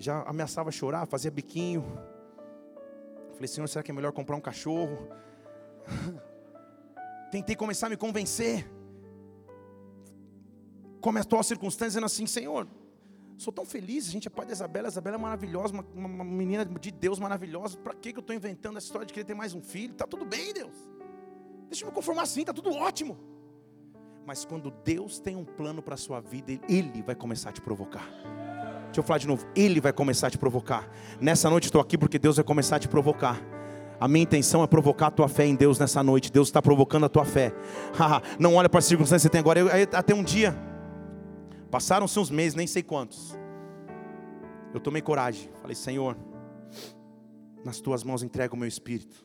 [0.00, 1.84] já ameaçava chorar, fazia biquinho.
[3.34, 5.08] Falei, Senhor, será que é melhor comprar um cachorro?
[7.30, 8.68] Tentei começar a me convencer.
[11.02, 12.66] Começou a circunstância dizendo assim, Senhor,
[13.36, 16.24] sou tão feliz, a gente é pai da Isabela, a Isabela é maravilhosa, uma, uma
[16.24, 17.76] menina de Deus maravilhosa.
[17.76, 19.92] Para que eu estou inventando essa história de querer ter mais um filho?
[19.92, 20.74] Está tudo bem, Deus.
[21.68, 23.18] Deixa eu me conformar assim, está tudo ótimo.
[24.26, 27.60] Mas quando Deus tem um plano para a sua vida, Ele vai começar a te
[27.60, 28.08] provocar.
[28.90, 29.46] Deixa eu falar de novo.
[29.54, 30.88] Ele vai começar a te provocar.
[31.20, 33.40] Nessa noite estou aqui porque Deus vai começar a te provocar.
[34.00, 36.32] A minha intenção é provocar a tua fé em Deus nessa noite.
[36.32, 37.54] Deus está provocando a tua fé.
[38.36, 39.60] Não olha para as circunstâncias que você tem agora.
[39.60, 40.56] Eu, até um dia,
[41.70, 43.38] passaram-se uns meses, nem sei quantos.
[44.74, 45.48] Eu tomei coragem.
[45.60, 46.16] Falei, Senhor,
[47.64, 49.24] nas tuas mãos entrego o meu espírito.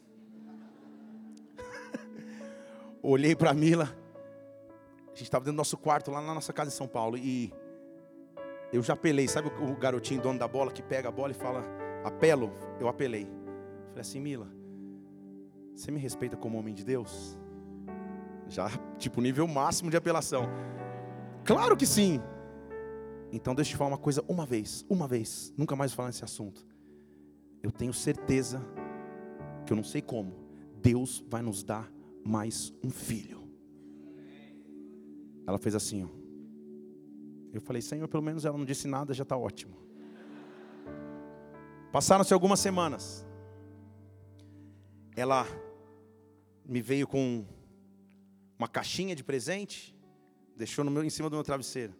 [3.02, 3.98] Olhei para a Mila.
[5.08, 7.18] A gente estava dentro do nosso quarto, lá na nossa casa em São Paulo.
[7.18, 7.52] E
[8.76, 11.64] eu já apelei, sabe o garotinho dono da bola que pega a bola e fala,
[12.04, 12.52] apelo?
[12.80, 13.26] Eu apelei.
[13.88, 14.48] Falei assim, Mila,
[15.74, 17.40] você me respeita como homem de Deus?
[18.48, 20.44] Já, tipo, nível máximo de apelação.
[21.44, 22.22] Claro que sim.
[23.32, 26.10] Então deixa eu te falar uma coisa uma vez, uma vez, nunca mais vou falar
[26.10, 26.66] nesse assunto.
[27.64, 28.62] Eu tenho certeza
[29.66, 30.34] que eu não sei como,
[30.82, 31.92] Deus vai nos dar
[32.26, 33.44] mais um filho.
[35.48, 36.25] Ela fez assim, ó.
[37.56, 39.78] Eu falei, Senhor, pelo menos ela não disse nada, já está ótimo.
[41.90, 43.26] Passaram-se algumas semanas.
[45.16, 45.48] Ela
[46.66, 47.46] me veio com
[48.60, 49.96] uma caixinha de presente,
[50.58, 51.94] deixou no meu, em cima do meu travesseiro.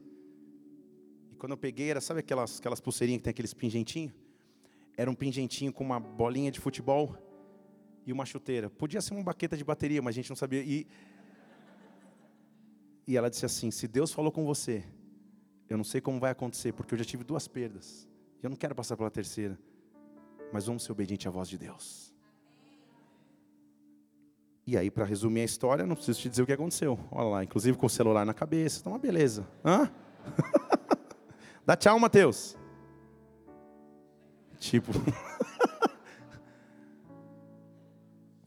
[1.32, 4.14] E quando eu peguei, era, sabe aquelas, aquelas pulseirinhas que tem aqueles pingentinhos?
[4.98, 7.16] Era um pingentinho com uma bolinha de futebol
[8.06, 8.70] e uma chuteira.
[8.70, 10.62] Podia ser uma baqueta de bateria, mas a gente não sabia.
[10.62, 10.86] E,
[13.08, 14.84] e ela disse assim: Se Deus falou com você,
[15.70, 18.08] eu não sei como vai acontecer, porque eu já tive duas perdas.
[18.42, 19.58] E eu não quero passar pela terceira.
[20.54, 22.14] Mas vamos ser obedientes à voz de Deus.
[24.68, 27.00] E aí, para resumir a história, não preciso te dizer o que aconteceu.
[27.12, 29.48] Olha lá, inclusive com o celular na cabeça, tá uma beleza.
[29.64, 29.92] Hã?
[31.66, 32.58] Dá tchau, Mateus.
[34.60, 34.92] Tipo.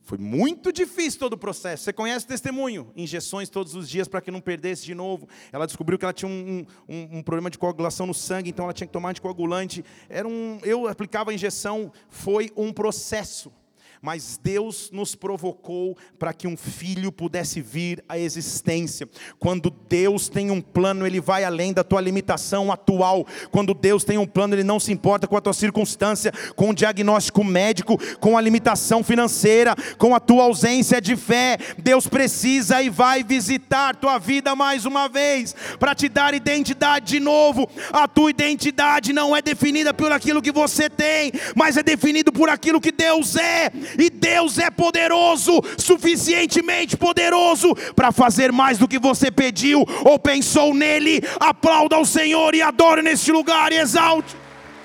[0.09, 1.85] Foi muito difícil todo o processo.
[1.85, 2.91] Você conhece o testemunho?
[2.97, 5.29] Injeções todos os dias para que não perdesse de novo.
[5.53, 8.73] Ela descobriu que ela tinha um, um, um, problema de coagulação no sangue, então ela
[8.73, 9.85] tinha que tomar anticoagulante.
[10.09, 13.53] Era um, eu aplicava a injeção, foi um processo
[14.01, 19.09] mas Deus nos provocou para que um filho pudesse vir à existência.
[19.39, 23.27] Quando Deus tem um plano, Ele vai além da tua limitação atual.
[23.51, 26.75] Quando Deus tem um plano, Ele não se importa com a tua circunstância, com o
[26.75, 31.59] diagnóstico médico, com a limitação financeira, com a tua ausência de fé.
[31.79, 37.21] Deus precisa e vai visitar tua vida mais uma vez, para te dar identidade de
[37.21, 37.69] novo.
[37.93, 42.49] A tua identidade não é definida por aquilo que você tem, mas é definido por
[42.49, 48.99] aquilo que Deus é e Deus é poderoso, suficientemente poderoso para fazer mais do que
[48.99, 51.23] você pediu ou pensou nele.
[51.39, 54.37] Aplauda ao Senhor e adore neste lugar e exalte.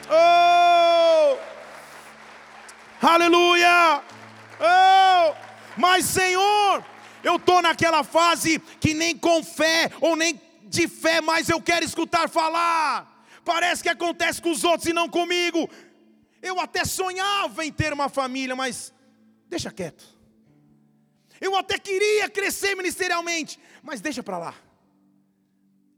[0.10, 1.36] Oh!
[3.02, 4.02] Aleluia!
[4.60, 5.34] Oh!
[5.76, 6.84] Mas Senhor,
[7.24, 11.86] eu estou naquela fase que nem com fé ou nem de fé, mas eu quero
[11.86, 13.12] escutar falar.
[13.46, 15.70] Parece que acontece com os outros e não comigo.
[16.44, 18.94] Eu até sonhava em ter uma família, mas
[19.54, 20.04] Deixa quieto.
[21.40, 24.56] Eu até queria crescer ministerialmente, mas deixa para lá.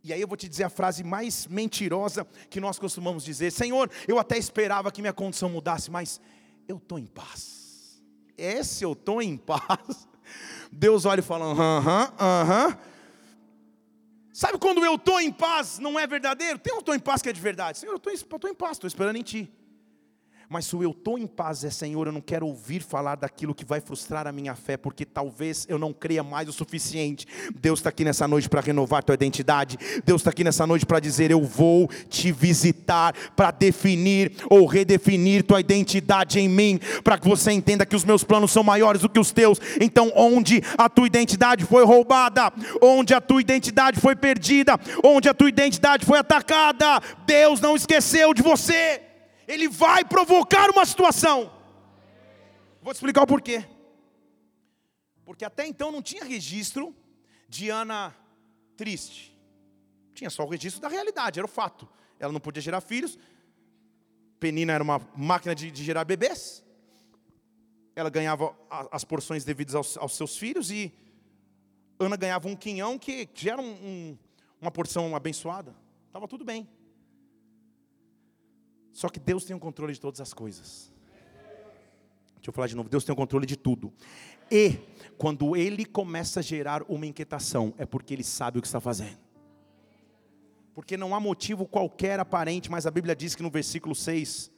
[0.03, 3.89] E aí eu vou te dizer a frase mais mentirosa que nós costumamos dizer: Senhor,
[4.10, 6.19] eu até esperava que minha condição mudasse, mas
[6.67, 8.03] eu estou em paz.
[8.38, 10.05] Esse eu estou em paz.
[10.69, 12.77] Deus olha e fala: aham, aham.
[14.34, 16.60] Sabe quando eu estou em paz não é verdadeiro?
[16.60, 17.77] Tem um estou em paz que é de verdade.
[17.77, 19.49] Senhor, eu estou em paz, estou esperando em Ti.
[20.49, 23.65] Mas se eu estou em paz é Senhor, eu não quero ouvir falar daquilo que
[23.65, 27.27] vai frustrar a minha fé, porque talvez eu não creia mais o suficiente.
[27.55, 29.77] Deus está aqui nessa noite para renovar tua identidade.
[30.05, 35.43] Deus está aqui nessa noite para dizer: Eu vou te visitar, para definir ou redefinir
[35.43, 39.10] tua identidade em mim, para que você entenda que os meus planos são maiores do
[39.10, 39.60] que os teus.
[39.79, 45.34] Então, onde a tua identidade foi roubada, onde a tua identidade foi perdida, onde a
[45.34, 49.04] tua identidade foi atacada, Deus não esqueceu de você
[49.47, 51.51] ele vai provocar uma situação.
[52.81, 53.65] Vou te explicar o porquê.
[55.23, 56.95] Porque até então não tinha registro
[57.49, 58.15] de Ana
[58.77, 59.36] triste.
[60.13, 61.88] Tinha só o registro da realidade, era o fato.
[62.19, 63.17] Ela não podia gerar filhos.
[64.39, 66.63] Penina era uma máquina de, de gerar bebês.
[67.95, 68.55] Ela ganhava
[68.91, 70.93] as porções devidas aos, aos, seus filhos e
[71.97, 74.17] Ana ganhava um quinhão que já era um, um,
[74.62, 75.75] uma porção abençoada.
[76.08, 76.67] Estava tudo bem.
[78.95, 80.89] Só que Deus tem o controle de todas as coisas.
[82.36, 83.91] Deixa eu falar de novo: Deus tem o controle de tudo.
[84.49, 84.79] E,
[85.17, 89.17] quando Ele começa a gerar uma inquietação, é porque Ele sabe o que está fazendo.
[90.73, 94.49] Porque não há motivo qualquer aparente, mas a Bíblia diz que no versículo 6,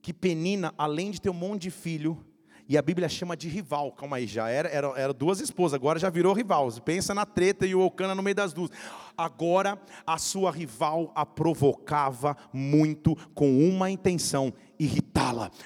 [0.00, 2.24] que Penina, além de ter um monte de filho,
[2.68, 3.92] e a Bíblia chama de rival.
[3.92, 6.70] Calma aí, já era, era, era duas esposas, agora já virou rival.
[6.84, 8.70] Pensa na treta e o Ocana no meio das duas.
[9.16, 14.52] Agora a sua rival a provocava muito com uma intenção: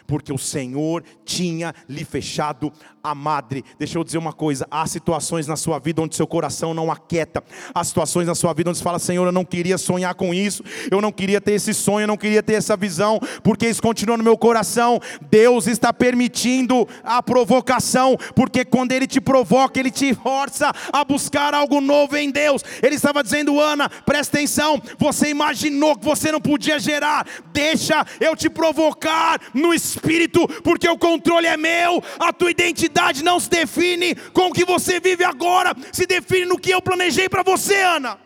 [0.07, 3.65] porque o Senhor tinha lhe fechado a madre.
[3.79, 7.43] Deixa eu dizer uma coisa: há situações na sua vida onde seu coração não aquieta,
[7.75, 10.63] há situações na sua vida onde você fala, Senhor, eu não queria sonhar com isso,
[10.91, 14.17] eu não queria ter esse sonho, eu não queria ter essa visão, porque isso continua
[14.17, 15.01] no meu coração.
[15.31, 21.55] Deus está permitindo a provocação, porque quando Ele te provoca, Ele te força a buscar
[21.55, 22.63] algo novo em Deus.
[22.83, 28.37] Ele estava dizendo, Ana, presta atenção, você imaginou que você não podia gerar, deixa eu
[28.37, 34.15] te provocar no espírito, porque o controle é meu, a tua identidade não se define
[34.33, 38.21] com o que você vive agora, se define no que eu planejei para você, Ana.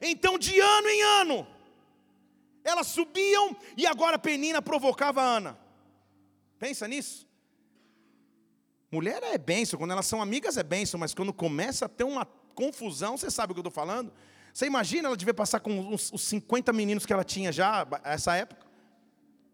[0.00, 1.46] Então, de ano em ano,
[2.64, 5.58] elas subiam e agora Penina provocava Ana.
[6.58, 7.26] Pensa nisso.
[8.90, 12.24] Mulher é benção, quando elas são amigas é benção, mas quando começa a ter uma
[12.54, 14.12] confusão, você sabe o que eu estou falando?
[14.52, 18.34] Você imagina ela devia passar com os, os 50 meninos que ela tinha já, essa
[18.34, 18.65] época?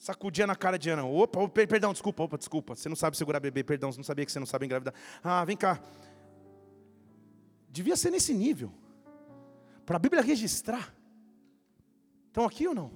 [0.02, 1.04] Sacudia na cara de Ana.
[1.04, 2.74] Opa, perdão, desculpa, opa, desculpa.
[2.74, 4.92] Você não sabe segurar bebê, perdão, você não sabia que você não sabe engravidar.
[5.22, 5.80] Ah, vem cá.
[7.70, 8.74] Devia ser nesse nível.
[9.86, 10.92] Para a Bíblia registrar.
[12.26, 12.90] Estão aqui ou não?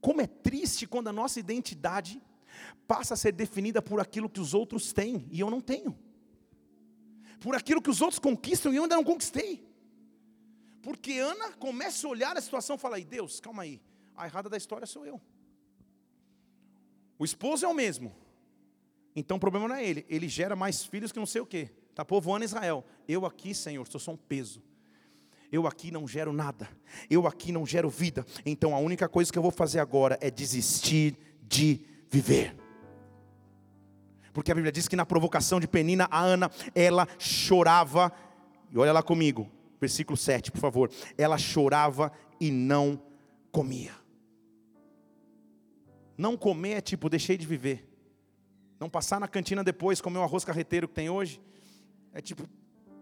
[0.00, 2.22] Como é triste quando a nossa identidade
[2.86, 5.94] passa a ser definida por aquilo que os outros têm e eu não tenho.
[7.38, 9.62] Por aquilo que os outros conquistam e eu ainda não conquistei.
[10.80, 13.78] Porque Ana começa a olhar a situação e fala: Deus, calma aí,
[14.18, 15.20] a errada da história sou eu.
[17.18, 18.14] O esposo é o mesmo.
[19.14, 21.70] Então o problema não é ele, ele gera mais filhos que não sei o quê.
[21.90, 22.84] Está povoando Israel.
[23.08, 24.62] Eu aqui, Senhor, sou só um peso.
[25.50, 26.68] Eu aqui não gero nada.
[27.08, 28.24] Eu aqui não gero vida.
[28.44, 32.56] Então a única coisa que eu vou fazer agora é desistir de viver.
[34.32, 38.12] Porque a Bíblia diz que na provocação de Penina, a Ana, ela chorava.
[38.70, 39.50] E olha lá comigo,
[39.80, 40.90] versículo 7, por favor.
[41.16, 43.02] Ela chorava e não
[43.50, 43.97] comia.
[46.18, 47.88] Não comer é tipo, deixei de viver.
[48.80, 51.40] Não passar na cantina depois, comer o arroz carreteiro que tem hoje.
[52.12, 52.42] É tipo,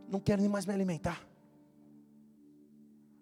[0.06, 1.26] não quero nem mais me alimentar.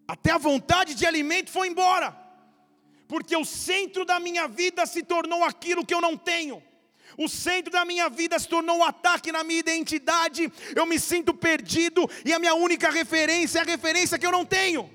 [0.09, 2.15] Até a vontade de alimento foi embora.
[3.07, 6.61] Porque o centro da minha vida se tornou aquilo que eu não tenho.
[7.17, 10.53] O centro da minha vida se tornou um ataque na minha identidade.
[10.75, 14.45] Eu me sinto perdido e a minha única referência é a referência que eu não
[14.45, 14.91] tenho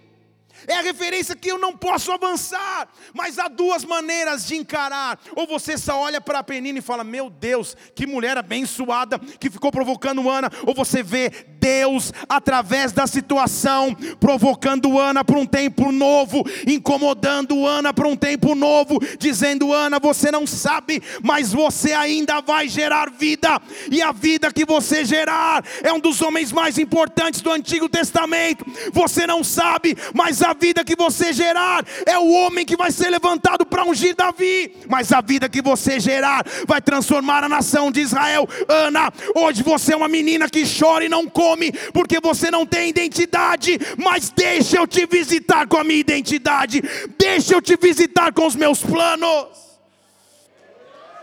[0.67, 2.89] é a referência que eu não posso avançar.
[3.13, 5.19] Mas há duas maneiras de encarar.
[5.35, 9.49] Ou você só olha para a Penina e fala: Meu Deus, que mulher abençoada que
[9.49, 10.51] ficou provocando Ana.
[10.65, 11.29] Ou você vê
[11.59, 18.55] Deus através da situação, provocando Ana para um tempo novo, incomodando Ana para um tempo
[18.55, 24.51] novo, dizendo: Ana, você não sabe, mas você ainda vai gerar vida, e a vida
[24.51, 28.65] que você gerar é um dos homens mais importantes do Antigo Testamento.
[28.93, 33.09] Você não sabe, mas a vida que você gerar é o homem que vai ser
[33.09, 38.01] levantado para ungir Davi, mas a vida que você gerar vai transformar a nação de
[38.01, 38.47] Israel.
[38.67, 42.89] Ana, hoje você é uma menina que chora e não come, porque você não tem
[42.89, 46.81] identidade, mas deixa eu te visitar com a minha identidade,
[47.17, 49.47] deixa eu te visitar com os meus planos.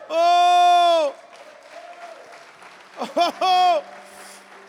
[0.08, 1.12] Oh!
[2.98, 3.32] Oh!
[3.40, 3.82] oh.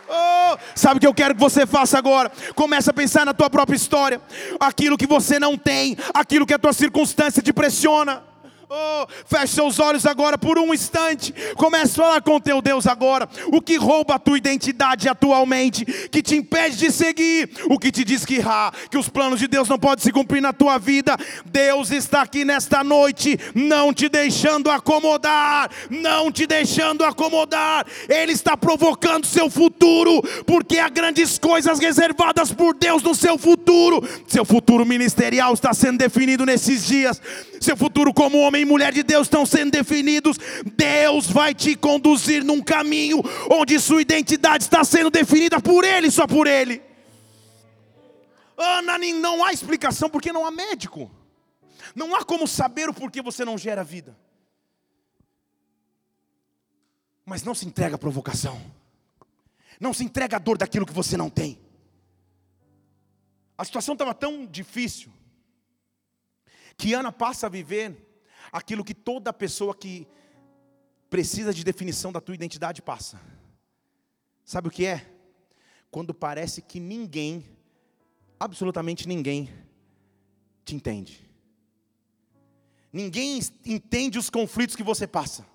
[0.09, 2.31] Oh, sabe o que eu quero que você faça agora?
[2.55, 4.21] Comece a pensar na tua própria história,
[4.57, 8.23] aquilo que você não tem, aquilo que a tua circunstância te pressiona.
[8.69, 11.33] Oh, feche seus olhos agora por um instante.
[11.55, 13.29] Comece a falar com teu Deus agora.
[13.47, 18.03] O que rouba a tua identidade atualmente, que te impede de seguir, o que te
[18.03, 21.15] diz que, ah, que os planos de Deus não podem se cumprir na tua vida.
[21.45, 27.85] Deus está aqui nesta noite, não te deixando acomodar, não te deixando acomodar.
[28.09, 34.05] Ele está provocando seu futuro, porque há grandes coisas reservadas por Deus no seu futuro.
[34.27, 37.21] Seu futuro ministerial está sendo definido nesses dias.
[37.61, 40.37] Seu futuro como homem homem e mulher de Deus estão sendo definidos,
[40.75, 46.25] Deus vai te conduzir num caminho onde sua identidade está sendo definida por Ele, só
[46.25, 46.81] por Ele.
[48.57, 51.11] Ana, não há explicação porque não há médico.
[51.95, 54.17] Não há como saber o porquê você não gera vida.
[57.23, 58.59] Mas não se entrega à provocação.
[59.79, 61.59] Não se entrega à dor daquilo que você não tem.
[63.55, 65.11] A situação estava tão difícil
[66.75, 68.06] que Ana passa a viver
[68.51, 70.07] aquilo que toda pessoa que
[71.09, 73.19] precisa de definição da tua identidade passa.
[74.43, 75.05] Sabe o que é?
[75.89, 77.45] Quando parece que ninguém,
[78.39, 79.49] absolutamente ninguém,
[80.63, 81.27] te entende.
[82.91, 85.45] Ninguém entende os conflitos que você passa,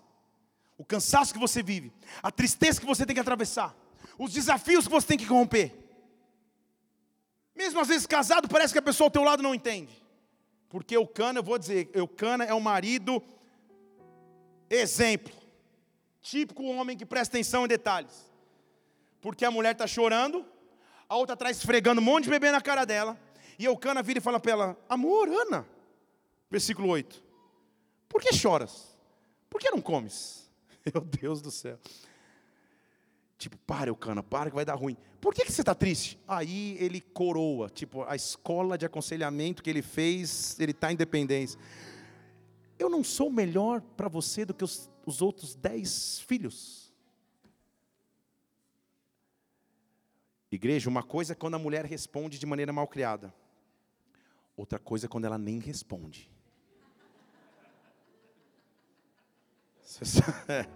[0.76, 3.74] o cansaço que você vive, a tristeza que você tem que atravessar,
[4.18, 5.72] os desafios que você tem que romper.
[7.54, 10.01] Mesmo às vezes casado, parece que a pessoa ao teu lado não entende.
[10.72, 13.22] Porque o Cana, eu vou dizer, o Cana é um marido
[14.70, 15.30] exemplo.
[16.22, 18.32] Típico homem que presta atenção em detalhes.
[19.20, 20.46] Porque a mulher está chorando,
[21.06, 23.20] a outra atrás esfregando um monte de bebê na cara dela.
[23.58, 25.68] E o Cana vira e fala para ela: Amor, Ana.
[26.50, 27.22] Versículo 8.
[28.08, 28.96] Por que choras?
[29.50, 30.50] Por que não comes?
[30.90, 31.78] Meu Deus do céu.
[33.42, 34.96] Tipo, para, Eucana, para que vai dar ruim.
[35.20, 36.16] Por que, que você está triste?
[36.28, 41.58] Aí ele coroa, tipo, a escola de aconselhamento que ele fez, ele está em dependência.
[42.78, 46.94] Eu não sou melhor para você do que os, os outros dez filhos.
[50.48, 53.34] Igreja, uma coisa é quando a mulher responde de maneira mal criada.
[54.56, 56.30] Outra coisa é quando ela nem responde.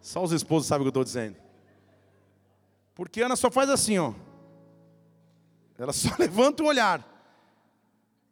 [0.00, 1.47] Só os esposos sabem o que eu estou dizendo.
[2.98, 4.12] Porque Ana só faz assim, ó.
[5.78, 7.06] Ela só levanta o olhar.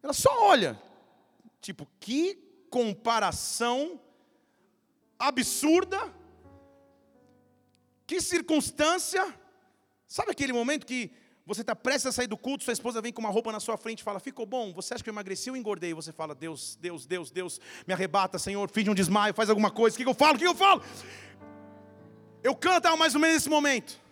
[0.03, 0.77] Ela só olha.
[1.61, 2.35] Tipo, que
[2.69, 4.01] comparação
[5.17, 6.13] absurda.
[8.09, 9.33] Que circunstância.
[10.05, 11.13] Sabe aquele momento que
[11.47, 13.77] você está prestes a sair do culto, sua esposa vem com uma roupa na sua
[13.77, 14.73] frente e fala: Ficou bom?
[14.73, 15.95] Você acha que eu emagreci ou engordei?
[15.95, 19.95] Você fala: Deus, Deus, Deus, Deus, me arrebata, Senhor, finge um desmaio, faz alguma coisa.
[19.95, 20.35] O que, eu falo?
[20.35, 20.83] O que, eu falo?
[22.43, 24.06] Eu canto mais ou menos nesse momento.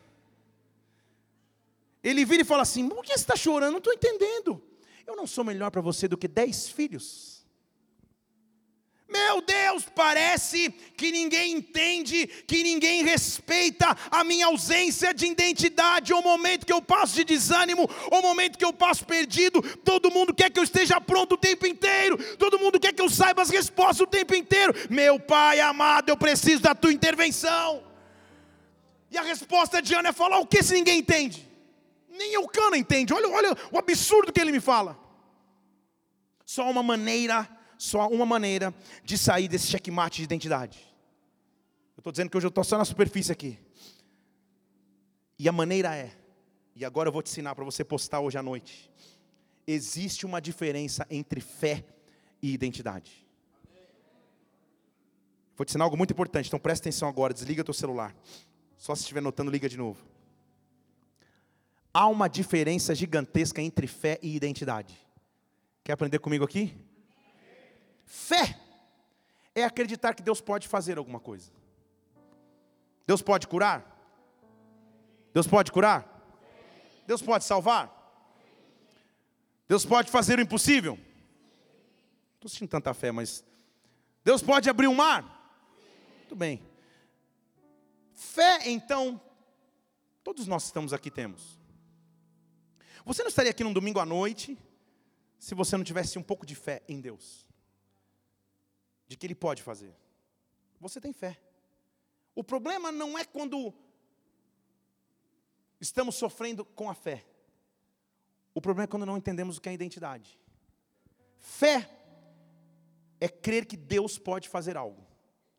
[2.05, 3.73] Ele vira e fala assim: por que você está chorando?
[3.73, 4.63] Não estou entendendo.
[5.07, 7.35] Eu não sou melhor para você do que dez filhos.
[9.07, 16.21] Meu Deus, parece que ninguém entende, que ninguém respeita a minha ausência de identidade, o
[16.21, 19.63] momento que eu passo de desânimo, o momento que eu passo perdido.
[19.79, 23.09] Todo mundo quer que eu esteja pronto o tempo inteiro, todo mundo quer que eu
[23.09, 24.75] saiba as respostas o tempo inteiro.
[24.91, 27.85] Meu Pai amado, eu preciso da tua intervenção.
[29.11, 31.54] E a resposta de Ana é falar o que se ninguém entende?
[32.17, 33.13] Nem o cano entende.
[33.13, 34.99] Olha, olha o absurdo que ele me fala.
[36.45, 37.49] Só uma maneira
[37.79, 40.79] só uma maneira de sair desse checkmate de identidade.
[41.97, 43.59] Eu estou dizendo que hoje eu estou só na superfície aqui.
[45.39, 46.13] E a maneira é,
[46.75, 48.91] e agora eu vou te ensinar para você postar hoje à noite.
[49.67, 51.85] Existe uma diferença entre fé
[52.41, 53.27] e identidade.
[55.57, 58.15] Vou te ensinar algo muito importante, então presta atenção agora, desliga teu celular.
[58.77, 60.05] Só se estiver notando, liga de novo.
[61.97, 64.99] Há uma diferença gigantesca entre fé e identidade.
[65.85, 66.77] Quer aprender comigo aqui?
[68.05, 68.59] Fé
[69.55, 71.53] é acreditar que Deus pode fazer alguma coisa.
[73.07, 73.95] Deus pode curar?
[75.33, 76.11] Deus pode curar?
[77.07, 77.93] Deus pode salvar?
[79.69, 80.99] Deus pode fazer o impossível?
[82.35, 83.45] Estou sentindo tanta fé, mas.
[84.25, 85.23] Deus pode abrir o mar?
[86.19, 86.61] Muito bem.
[88.15, 89.21] Fé, então,
[90.25, 91.54] todos nós estamos aqui temos.
[93.05, 94.59] Você não estaria aqui num domingo à noite
[95.39, 97.45] se você não tivesse um pouco de fé em Deus?
[99.07, 99.95] de que Ele pode fazer.
[100.81, 101.41] Você tem fé.
[102.35, 103.73] O problema não é quando
[105.81, 107.25] estamos sofrendo com a fé.
[108.55, 110.39] O problema é quando não entendemos o que é identidade.
[111.39, 111.89] Fé
[113.21, 115.07] é crer que Deus pode fazer algo.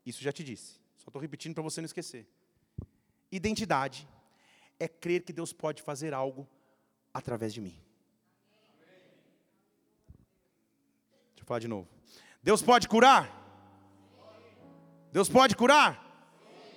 [0.04, 0.80] Isso já te disse.
[0.96, 2.28] Só estou repetindo para você não esquecer.
[3.30, 4.06] Identidade
[4.78, 6.46] é crer que Deus pode fazer algo
[7.16, 7.74] através de mim.
[11.30, 11.88] Deixa eu falar de novo.
[12.42, 13.32] Deus pode curar?
[15.12, 16.04] Deus pode curar?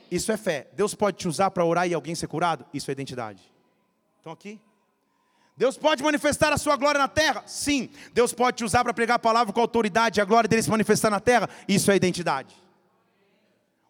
[0.09, 0.67] Isso é fé.
[0.73, 2.65] Deus pode te usar para orar e alguém ser curado?
[2.73, 3.41] Isso é identidade.
[4.17, 4.61] Estão aqui?
[5.57, 7.43] Deus pode manifestar a sua glória na terra?
[7.45, 7.89] Sim.
[8.13, 10.69] Deus pode te usar para pregar a palavra com autoridade e a glória dele se
[10.69, 11.49] manifestar na terra?
[11.67, 12.55] Isso é identidade.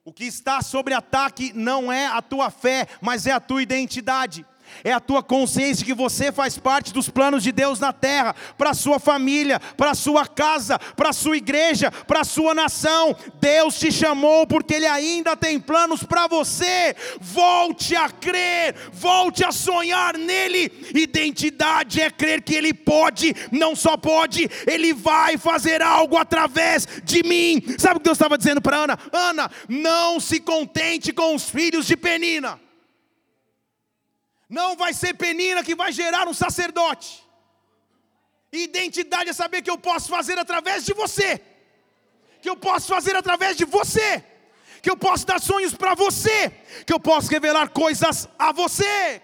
[0.04, 4.44] O que está sobre ataque não é a tua fé, mas é a tua identidade
[4.84, 8.72] é a tua consciência que você faz parte dos planos de Deus na terra, para
[8.72, 13.16] a sua família, para a sua casa, para a sua igreja, para a sua nação.
[13.40, 16.96] Deus te chamou porque Ele ainda tem planos para você.
[17.20, 20.72] Volte a crer, volte a sonhar nele.
[20.94, 27.24] Identidade é crer que Ele pode, não só pode, Ele vai fazer algo através de
[27.24, 27.62] mim.
[27.78, 29.00] Sabe o que Deus estava dizendo para Ana?
[29.12, 32.60] Ana, não se contente com os filhos de Penina.
[34.50, 37.24] Não vai ser penina que vai gerar um sacerdote.
[38.52, 41.40] Identidade é saber que eu posso fazer através de você.
[42.42, 44.24] Que eu posso fazer através de você.
[44.82, 46.52] Que eu posso dar sonhos para você.
[46.84, 49.22] Que eu posso revelar coisas a você.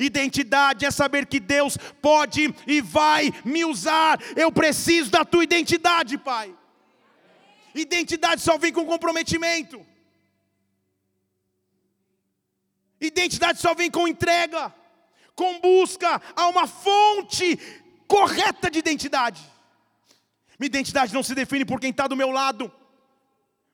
[0.00, 4.18] Identidade é saber que Deus pode e vai me usar.
[4.34, 6.52] Eu preciso da tua identidade, Pai.
[7.72, 9.93] Identidade só vem com comprometimento.
[13.06, 14.74] Identidade só vem com entrega,
[15.34, 17.58] com busca a uma fonte
[18.06, 19.42] correta de identidade.
[20.58, 22.72] Minha identidade não se define por quem está do meu lado,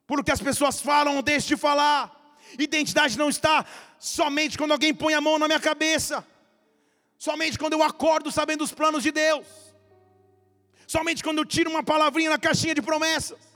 [0.07, 2.11] por o que as pessoas falam ou deixam de falar.
[2.59, 3.65] Identidade não está
[3.99, 6.27] somente quando alguém põe a mão na minha cabeça,
[7.19, 9.47] somente quando eu acordo sabendo os planos de Deus,
[10.87, 13.50] somente quando eu tiro uma palavrinha na caixinha de promessas.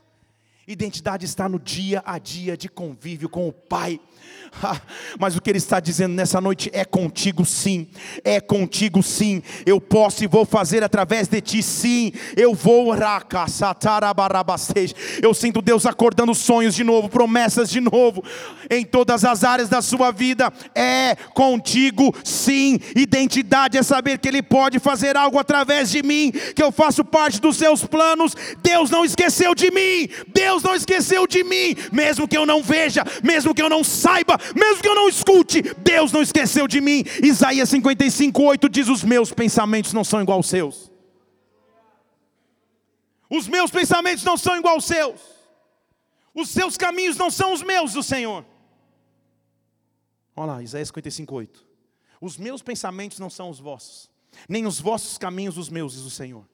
[0.67, 4.01] Identidade está no dia a dia de convívio com o Pai.
[5.19, 7.89] Mas o que Ele está dizendo nessa noite é contigo sim,
[8.23, 9.43] é contigo sim.
[9.67, 12.13] Eu posso e vou fazer através de ti sim.
[12.37, 12.95] Eu vou,
[15.23, 18.23] eu sinto Deus acordando sonhos de novo, promessas de novo,
[18.71, 20.53] em todas as áreas da sua vida.
[20.75, 22.79] É contigo sim.
[22.95, 27.41] Identidade é saber que Ele pode fazer algo através de mim, que eu faço parte
[27.41, 28.35] dos seus planos.
[28.63, 30.09] Deus não esqueceu de mim.
[30.29, 33.83] Deus Deus não esqueceu de mim, mesmo que eu não veja, mesmo que eu não
[33.83, 37.05] saiba, mesmo que eu não escute, Deus não esqueceu de mim.
[37.23, 40.93] Isaías 55, 8 diz: Os meus pensamentos não são igual aos seus.
[43.29, 45.21] Os meus pensamentos não são igual aos seus.
[46.33, 48.45] Os seus caminhos não são os meus, do Senhor.
[50.37, 51.67] Olha lá, Isaías 55, 8.
[52.21, 54.09] Os meus pensamentos não são os vossos,
[54.49, 56.45] nem os vossos caminhos os meus, diz o Senhor.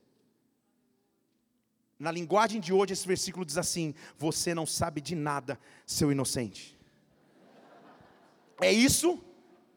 [2.01, 6.75] Na linguagem de hoje, esse versículo diz assim: Você não sabe de nada, seu inocente.
[8.59, 9.23] É isso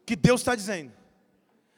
[0.06, 0.90] que Deus está dizendo.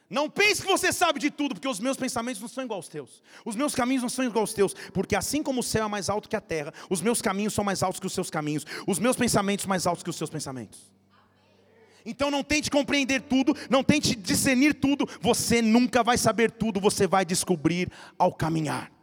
[0.08, 2.86] Não pense que você sabe de tudo, porque os meus pensamentos não são igual aos
[2.86, 3.24] teus.
[3.44, 6.08] Os meus caminhos não são igual aos teus, porque assim como o céu é mais
[6.08, 9.00] alto que a terra, os meus caminhos são mais altos que os seus caminhos, os
[9.00, 10.78] meus pensamentos mais altos que os seus pensamentos.
[12.04, 17.04] Então não tente compreender tudo, não tente discernir tudo, você nunca vai saber tudo, você
[17.04, 18.95] vai descobrir ao caminhar.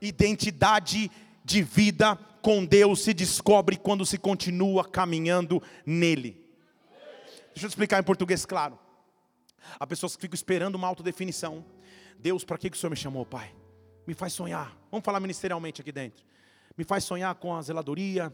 [0.00, 1.10] Identidade
[1.44, 6.40] de vida com Deus se descobre quando se continua caminhando nele.
[7.54, 8.78] Deixa eu explicar em português claro.
[9.78, 11.64] Há pessoas que ficam esperando uma autodefinição.
[12.18, 13.54] Deus, para que, o Senhor me chamou, Pai?
[14.06, 14.76] Me faz sonhar.
[14.90, 16.24] Vamos falar ministerialmente aqui dentro.
[16.76, 18.32] Me faz sonhar com a zeladoria,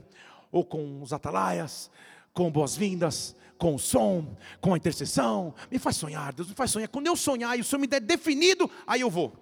[0.51, 1.91] ou com os atalaias,
[2.33, 5.55] com boas-vindas, com o som, com a intercessão.
[5.71, 6.89] Me faz sonhar, Deus me faz sonhar.
[6.89, 9.37] Quando eu sonhar e o Senhor me der definido, aí eu vou.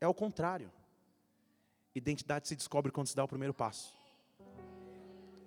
[0.00, 0.70] É o contrário.
[1.94, 3.92] Identidade se descobre quando se dá o primeiro passo.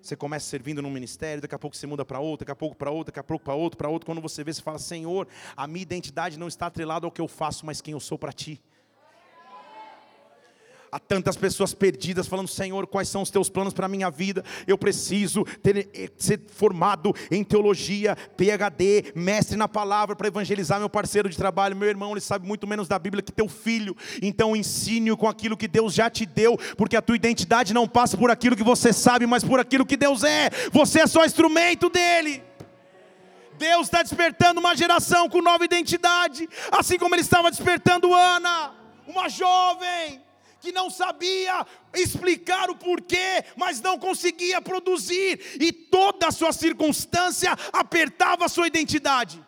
[0.02, 2.74] Você começa servindo num ministério, daqui a pouco você muda para outro, daqui a pouco
[2.74, 4.04] para outro, daqui a pouco para outro, para outro.
[4.04, 7.28] Quando você vê, você fala: Senhor, a minha identidade não está atrelada ao que eu
[7.28, 8.60] faço, mas quem eu sou para ti.
[10.94, 14.44] Há tantas pessoas perdidas falando: Senhor, quais são os teus planos para a minha vida?
[14.66, 20.90] Eu preciso ter, eh, ser formado em teologia, PhD, mestre na palavra para evangelizar meu
[20.90, 21.74] parceiro de trabalho.
[21.74, 23.96] Meu irmão, ele sabe muito menos da Bíblia que teu filho.
[24.20, 28.14] Então ensine-o com aquilo que Deus já te deu, porque a tua identidade não passa
[28.18, 30.50] por aquilo que você sabe, mas por aquilo que Deus é.
[30.70, 32.44] Você é só instrumento dele.
[33.56, 38.74] Deus está despertando uma geração com nova identidade, assim como Ele estava despertando Ana,
[39.06, 40.20] uma jovem
[40.62, 47.50] que não sabia explicar o porquê, mas não conseguia produzir, e toda a sua circunstância
[47.72, 49.44] apertava a sua identidade.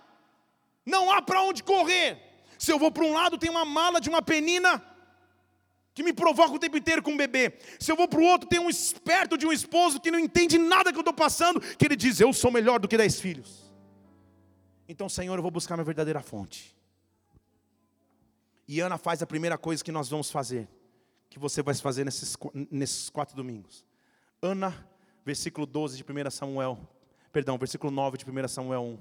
[0.85, 2.21] Não há para onde correr.
[2.59, 4.85] Se eu vou para um lado, tem uma mala de uma penina
[5.95, 7.53] que me provoca o tempo inteiro com um bebê.
[7.79, 10.59] Se eu vou para o outro, tem um esperto de um esposo que não entende
[10.59, 13.73] nada que eu estou passando, que ele diz: Eu sou melhor do que dez filhos.
[14.89, 16.77] Então, Senhor, eu vou buscar minha verdadeira fonte.
[18.67, 20.69] E Ana faz a primeira coisa que nós vamos fazer
[21.35, 22.37] que você vai fazer nesses,
[22.71, 23.85] nesses quatro domingos.
[24.41, 24.89] Ana,
[25.25, 26.79] versículo 12 de 1 Samuel,
[27.33, 28.99] perdão, versículo 9 de 1 Samuel 1.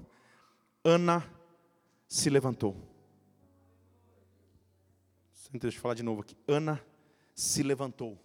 [0.82, 1.24] Ana
[2.08, 2.76] se levantou.
[5.52, 6.36] Deixa eu falar de novo aqui.
[6.48, 6.84] Ana
[7.36, 8.18] se levantou.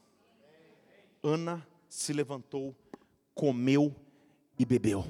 [1.21, 2.75] Ana se levantou,
[3.35, 3.95] comeu
[4.57, 5.05] e bebeu.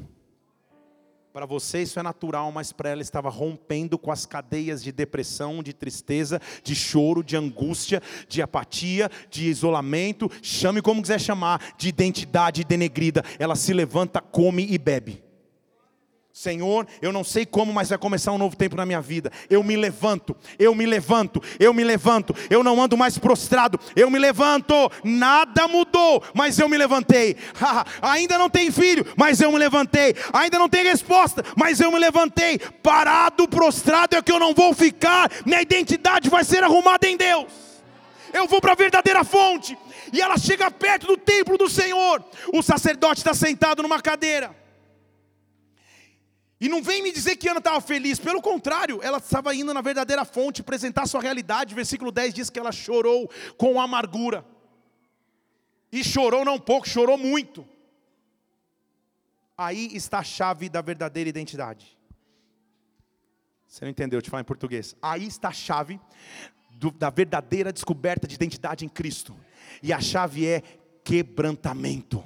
[1.40, 5.64] Para você isso é natural, mas para ela estava rompendo com as cadeias de depressão,
[5.64, 11.88] de tristeza, de choro, de angústia, de apatia, de isolamento, chame como quiser chamar, de
[11.88, 13.24] identidade denegrida.
[13.40, 15.29] Ela se levanta, come e bebe.
[16.40, 19.30] Senhor, eu não sei como, mas vai começar um novo tempo na minha vida.
[19.50, 22.34] Eu me levanto, eu me levanto, eu me levanto.
[22.50, 24.74] Eu não ando mais prostrado, eu me levanto.
[25.04, 27.36] Nada mudou, mas eu me levantei.
[28.02, 30.16] Ainda não tem filho, mas eu me levantei.
[30.32, 32.58] Ainda não tem resposta, mas eu me levantei.
[32.58, 35.30] Parado, prostrado é que eu não vou ficar.
[35.46, 37.52] Minha identidade vai ser arrumada em Deus.
[38.32, 39.78] Eu vou para a verdadeira fonte.
[40.14, 42.24] E ela chega perto do templo do Senhor.
[42.54, 44.59] O sacerdote está sentado numa cadeira.
[46.60, 49.82] E não vem me dizer que Ana estava feliz, pelo contrário, ela estava indo na
[49.82, 51.74] verdadeira fonte apresentar sua realidade.
[51.74, 54.46] Versículo 10 diz que ela chorou com amargura.
[55.92, 57.66] E chorou não pouco, chorou muito.
[59.58, 61.98] Aí está a chave da verdadeira identidade.
[63.66, 64.96] Você não entendeu, eu te falar em português.
[65.02, 66.00] Aí está a chave
[66.72, 69.36] do, da verdadeira descoberta de identidade em Cristo.
[69.82, 70.62] E a chave é
[71.04, 72.24] quebrantamento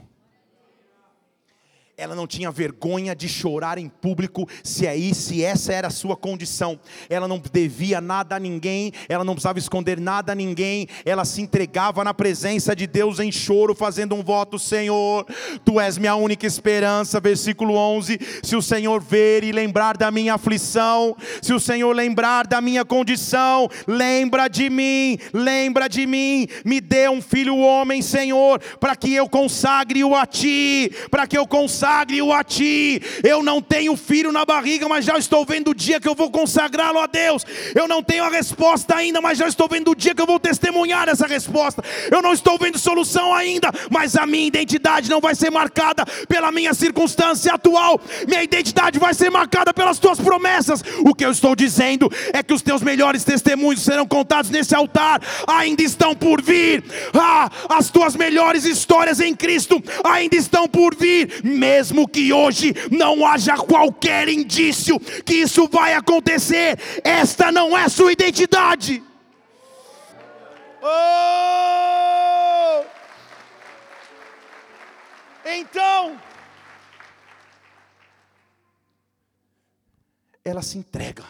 [1.95, 5.91] ela não tinha vergonha de chorar em público, se é isso, se essa era a
[5.91, 6.79] sua condição.
[7.07, 11.39] Ela não devia nada a ninguém, ela não precisava esconder nada a ninguém, ela se
[11.39, 15.25] entregava na presença de Deus em choro, fazendo um voto: Senhor,
[15.63, 17.19] tu és minha única esperança.
[17.19, 22.47] Versículo 11: Se o Senhor ver e lembrar da minha aflição, se o Senhor lembrar
[22.47, 28.59] da minha condição, lembra de mim, lembra de mim, me dê um filho homem, Senhor,
[28.79, 33.01] para que eu consagre-o a ti, para que eu consagre consagre-o a ti.
[33.23, 36.31] Eu não tenho filho na barriga, mas já estou vendo o dia que eu vou
[36.31, 37.45] consagrá-lo a Deus.
[37.75, 40.39] Eu não tenho a resposta ainda, mas já estou vendo o dia que eu vou
[40.39, 41.83] testemunhar essa resposta.
[42.09, 46.51] Eu não estou vendo solução ainda, mas a minha identidade não vai ser marcada pela
[46.51, 48.01] minha circunstância atual.
[48.27, 50.83] Minha identidade vai ser marcada pelas tuas promessas.
[51.05, 55.21] O que eu estou dizendo é que os teus melhores testemunhos serão contados nesse altar,
[55.47, 56.83] ainda estão por vir.
[57.13, 61.41] Ah, as tuas melhores histórias em Cristo ainda estão por vir.
[61.43, 67.89] Mesmo mesmo que hoje não haja qualquer indício que isso vai acontecer, esta não é
[67.89, 69.03] sua identidade.
[70.81, 71.23] Oh!
[75.45, 76.19] Então,
[80.45, 81.25] ela se entrega.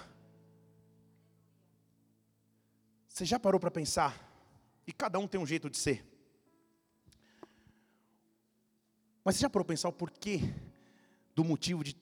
[3.07, 4.13] Você já parou para pensar?
[4.85, 6.12] E cada um tem um jeito de ser.
[9.24, 10.39] Mas você já parou pensar o porquê
[11.36, 11.95] do motivo de,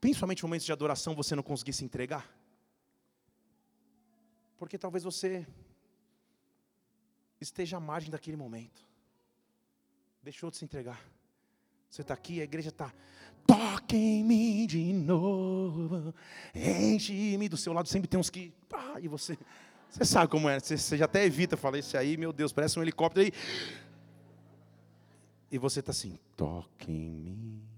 [0.00, 2.28] principalmente momentos de adoração, você não conseguir se entregar?
[4.58, 5.46] Porque talvez você
[7.40, 8.86] esteja à margem daquele momento.
[10.22, 11.00] Deixou de se entregar.
[11.90, 12.92] Você está aqui, a igreja está.
[13.46, 16.14] Toque em mim de novo,
[16.54, 17.48] enche-me.
[17.48, 18.54] Do seu lado sempre tem uns que.
[18.72, 19.36] Ah, e você.
[19.90, 22.78] Você sabe como é, você, você já até evita falar isso aí, meu Deus, parece
[22.78, 23.32] um helicóptero aí.
[25.52, 27.68] E você está assim, toque em mim.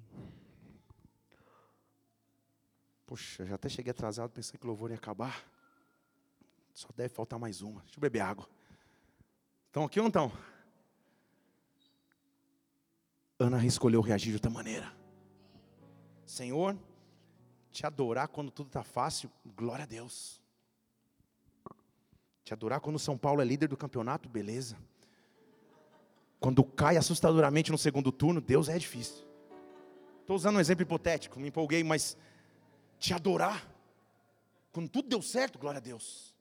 [3.05, 5.45] Poxa, já até cheguei atrasado, pensei que o louvor ia acabar.
[6.73, 7.81] Só deve faltar mais uma.
[7.81, 8.49] Deixa eu beber água.
[9.67, 10.33] Estão aqui ou não estão?
[13.41, 14.95] Ana escolheu reagir de outra maneira.
[16.25, 16.79] Senhor,
[17.73, 20.41] te adorar quando tudo está fácil, glória a Deus.
[22.45, 24.79] Te adorar quando São Paulo é líder do campeonato, beleza.
[26.45, 29.25] Quando cai assustadoramente no segundo turno, Deus é difícil.
[30.21, 32.19] Estou usando um exemplo hipotético, me empolguei, mas
[32.99, 33.67] te adorar,
[34.71, 36.35] quando tudo deu certo, glória a Deus.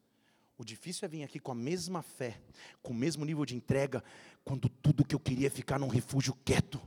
[0.57, 2.37] O difícil é vir aqui com a mesma fé,
[2.81, 4.03] com o mesmo nível de entrega,
[4.43, 6.81] quando tudo que eu queria é ficar num refúgio quieto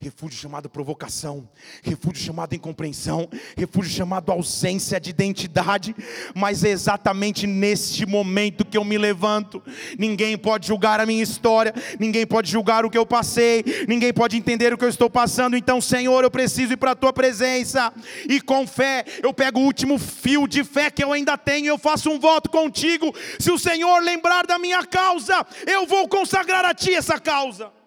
[0.00, 1.48] refúgio chamado provocação,
[1.82, 5.94] refúgio chamado incompreensão, refúgio chamado ausência de identidade,
[6.36, 9.60] mas é exatamente neste momento que eu me levanto.
[9.98, 14.36] Ninguém pode julgar a minha história, ninguém pode julgar o que eu passei, ninguém pode
[14.36, 15.56] entender o que eu estou passando.
[15.56, 17.92] Então, Senhor, eu preciso ir para a tua presença
[18.28, 21.78] e com fé, eu pego o último fio de fé que eu ainda tenho, eu
[21.78, 23.12] faço um voto contigo.
[23.40, 27.77] Se o Senhor lembrar da minha causa, eu vou consagrar a ti essa causa.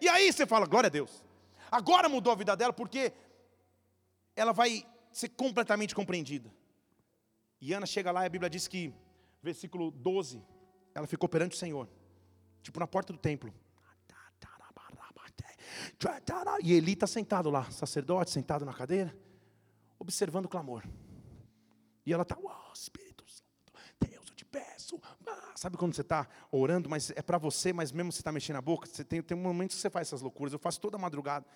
[0.00, 1.24] E aí você fala, glória a Deus.
[1.70, 3.12] Agora mudou a vida dela porque
[4.34, 6.52] ela vai ser completamente compreendida.
[7.60, 8.92] E Ana chega lá e a Bíblia diz que,
[9.42, 10.42] versículo 12,
[10.94, 11.88] ela ficou perante o Senhor,
[12.62, 13.52] tipo na porta do templo.
[16.62, 19.16] E Eli está sentado lá, sacerdote, sentado na cadeira,
[19.98, 20.84] observando o clamor.
[22.04, 22.72] E ela está, uau,
[25.54, 28.62] Sabe quando você está orando, mas é para você, mas mesmo você está mexendo a
[28.62, 28.86] boca?
[28.86, 30.52] Você tem, tem um momento que você faz essas loucuras.
[30.52, 31.46] Eu faço toda madrugada.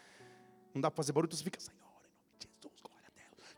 [0.74, 2.08] Não dá para fazer barulho, então você fica, Senhor, em nome
[2.38, 3.56] de Jesus, glória a Deus.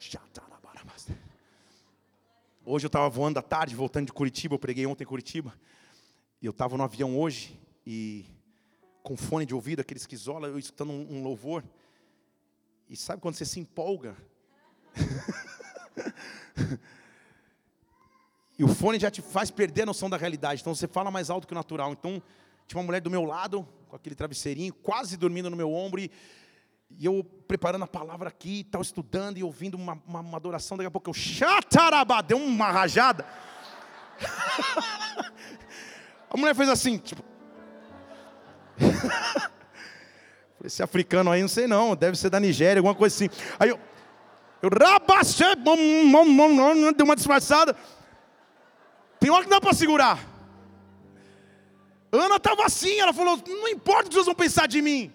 [2.65, 4.55] Hoje eu estava voando à tarde, voltando de Curitiba.
[4.55, 5.55] Eu preguei ontem em Curitiba.
[6.41, 8.27] E eu estava no avião hoje, e
[9.03, 11.65] com fone de ouvido, aqueles que isola, eu escutando um, um louvor.
[12.89, 14.17] E sabe quando você se empolga?
[18.63, 20.61] E o fone já te faz perder a noção da realidade.
[20.61, 21.91] Então você fala mais alto que o natural.
[21.91, 22.23] Então,
[22.65, 26.01] tinha uma mulher do meu lado, com aquele travesseirinho, quase dormindo no meu ombro.
[26.01, 26.09] E,
[26.89, 30.77] e eu preparando a palavra aqui, tal, estudando e ouvindo uma, uma, uma adoração.
[30.77, 33.27] Daqui a pouco eu, chatarabá, deu uma rajada.
[36.31, 37.25] a mulher fez assim, tipo.
[40.63, 43.29] Esse africano aí, não sei não, deve ser da Nigéria, alguma coisa assim.
[43.59, 43.81] Aí eu,
[44.63, 44.71] eu
[46.93, 47.77] deu uma disfarçada.
[49.23, 50.19] Tem hora que dá para segurar.
[52.11, 55.13] Ana estava assim, ela falou: não importa o que vocês vão pensar de mim.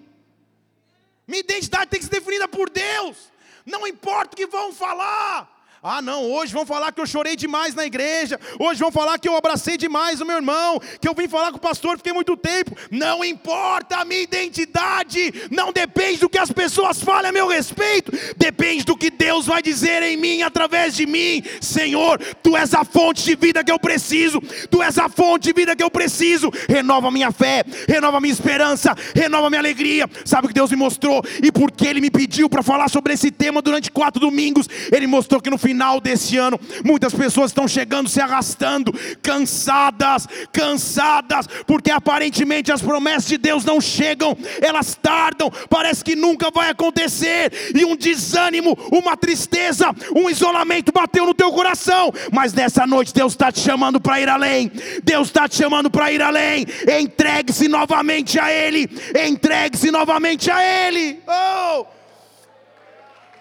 [1.27, 3.17] Minha identidade tem que ser definida por Deus.
[3.65, 5.56] Não importa o que vão falar.
[5.89, 8.38] Ah, não, hoje vão falar que eu chorei demais na igreja.
[8.59, 10.81] Hoje vão falar que eu abracei demais o meu irmão.
[10.99, 12.75] Que eu vim falar com o pastor, fiquei muito tempo.
[12.91, 15.33] Não importa a minha identidade.
[15.49, 18.11] Não depende do que as pessoas falem a meu respeito.
[18.35, 21.41] Depende do que Deus vai dizer em mim, através de mim.
[21.61, 24.41] Senhor, tu és a fonte de vida que eu preciso.
[24.69, 26.51] Tu és a fonte de vida que eu preciso.
[26.67, 30.05] Renova minha fé, renova minha esperança, renova minha alegria.
[30.25, 31.23] Sabe o que Deus me mostrou?
[31.41, 35.39] E porque Ele me pediu para falar sobre esse tema durante quatro domingos, Ele mostrou
[35.39, 42.71] que no final desse ano, muitas pessoas estão chegando se arrastando, cansadas, cansadas, porque aparentemente
[42.71, 47.95] as promessas de Deus não chegam, elas tardam, parece que nunca vai acontecer, e um
[47.95, 53.59] desânimo, uma tristeza, um isolamento bateu no teu coração, mas nessa noite Deus está te
[53.59, 54.71] chamando para ir além,
[55.03, 56.65] Deus está te chamando para ir além,
[56.99, 58.89] entregue-se novamente a Ele,
[59.28, 61.19] entregue-se novamente a Ele.
[61.28, 61.86] Oh!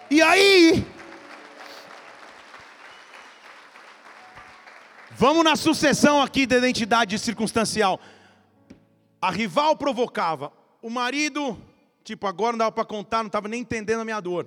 [0.08, 0.84] E aí,
[5.18, 7.98] Vamos na sucessão aqui da identidade circunstancial.
[9.18, 10.52] A rival provocava.
[10.82, 11.56] O marido,
[12.04, 14.46] tipo, agora não dava para contar, não estava nem entendendo a minha dor.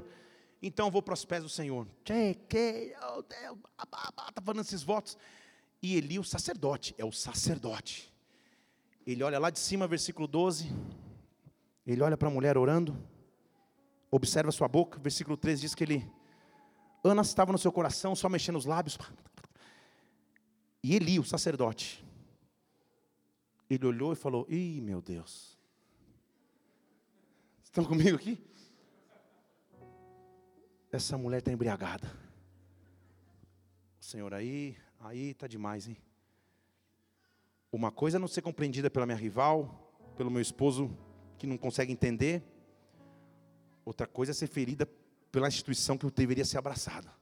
[0.62, 1.88] Então eu vou para os pés do Senhor.
[4.28, 5.18] Está falando esses votos.
[5.82, 8.14] E Eli, o sacerdote, é o sacerdote.
[9.08, 10.72] Ele olha lá de cima, versículo 12.
[11.88, 12.96] Ele olha para a mulher orando.
[14.12, 16.08] Observa sua boca, versículo 13 diz que ele.
[17.04, 19.00] Ana estava no seu coração, só mexendo os lábios.
[20.84, 22.06] E Eli, o sacerdote,
[23.70, 25.58] ele olhou e falou: Ih, meu Deus.
[27.64, 28.44] Estão comigo aqui?
[30.92, 32.10] Essa mulher está embriagada.
[34.00, 35.98] Senhor, aí, aí está demais, hein?
[37.72, 40.98] Uma coisa é não ser compreendida pela minha rival, pelo meu esposo
[41.38, 42.44] que não consegue entender.
[43.86, 44.88] Outra coisa é ser ferida
[45.32, 47.14] pela instituição que eu deveria ser abraçada.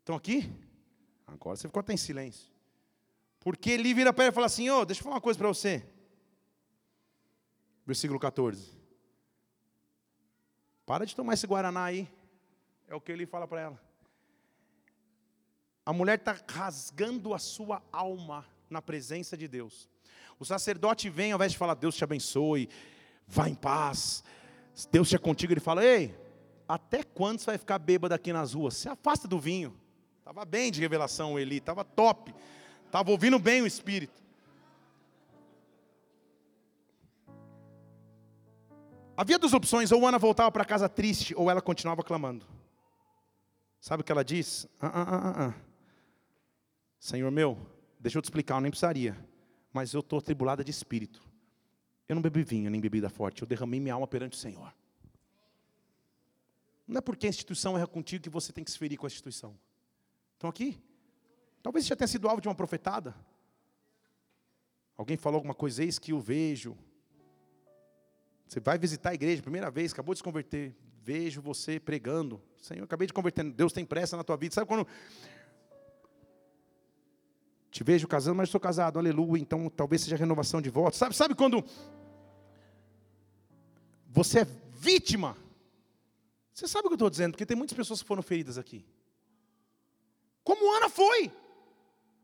[0.00, 0.52] Estão aqui?
[1.26, 2.50] Agora você ficou até em silêncio.
[3.40, 5.48] Porque ele vira para ele e fala assim: oh, deixa eu falar uma coisa para
[5.48, 5.86] você.
[7.84, 8.70] Versículo 14.
[10.86, 12.08] Para de tomar esse Guaraná aí.
[12.88, 13.80] É o que ele fala para ela.
[15.84, 19.88] A mulher está rasgando a sua alma na presença de Deus.
[20.38, 22.68] O sacerdote vem, ao invés de falar, Deus te abençoe,
[23.26, 24.22] vá em paz,
[24.90, 26.14] Deus te é contigo, ele fala, ei,
[26.68, 28.74] até quando você vai ficar bêbado aqui nas ruas?
[28.76, 29.78] Se afasta do vinho.
[30.22, 32.32] Estava bem de revelação Eli, estava top.
[32.86, 34.22] Estava ouvindo bem o Espírito.
[39.16, 42.46] Havia duas opções, ou Ana voltava para casa triste, ou ela continuava clamando.
[43.80, 44.68] Sabe o que ela diz?
[44.80, 45.48] Ah, ah, ah, ah.
[45.48, 45.54] ah.
[47.00, 47.58] Senhor meu,
[47.98, 49.18] deixa eu te explicar, eu nem precisaria,
[49.72, 51.20] mas eu estou atribulada de espírito.
[52.08, 54.72] Eu não bebi vinho nem bebida forte, eu derramei minha alma perante o Senhor.
[56.86, 59.08] Não é porque a instituição erra contigo que você tem que se ferir com a
[59.08, 59.58] instituição.
[60.42, 60.76] Estão aqui?
[61.62, 63.14] Talvez já tenha sido alvo de uma profetada.
[64.96, 66.76] Alguém falou alguma coisa, eis que eu vejo.
[68.48, 70.74] Você vai visitar a igreja, primeira vez, acabou de se converter.
[71.00, 72.42] Vejo você pregando.
[72.60, 73.48] Senhor, acabei de converter.
[73.52, 74.52] Deus tem pressa na tua vida.
[74.52, 74.84] Sabe quando
[77.70, 79.40] te vejo casando, mas estou casado, aleluia.
[79.40, 80.98] Então talvez seja renovação de votos.
[80.98, 81.64] Sabe, sabe quando
[84.08, 85.36] você é vítima?
[86.52, 87.30] Você sabe o que eu estou dizendo?
[87.30, 88.84] Porque tem muitas pessoas que foram feridas aqui.
[90.62, 91.28] Como Ana foi?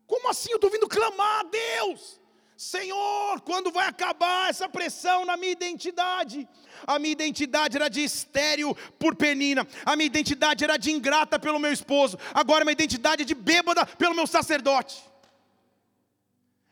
[0.06, 0.52] Como assim?
[0.52, 2.20] Eu estou vindo clamar a Deus.
[2.56, 6.48] Senhor, quando vai acabar essa pressão na minha identidade?
[6.86, 11.58] A minha identidade era de estéreo por penina, a minha identidade era de ingrata pelo
[11.58, 15.02] meu esposo, agora minha identidade é de bêbada pelo meu sacerdote.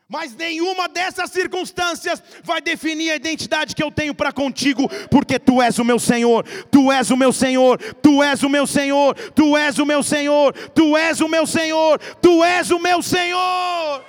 [0.08, 5.60] Mas nenhuma dessas circunstâncias vai definir a identidade que eu tenho para contigo, porque tu
[5.60, 9.56] és o meu Senhor, tu és o meu Senhor, tu és o meu Senhor, tu
[9.56, 14.04] és o meu Senhor, tu és o meu Senhor, tu és o meu Senhor.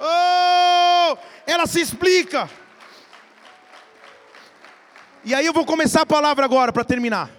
[0.00, 2.48] Oh, ela se explica.
[5.22, 7.30] E aí eu vou começar a palavra agora para terminar.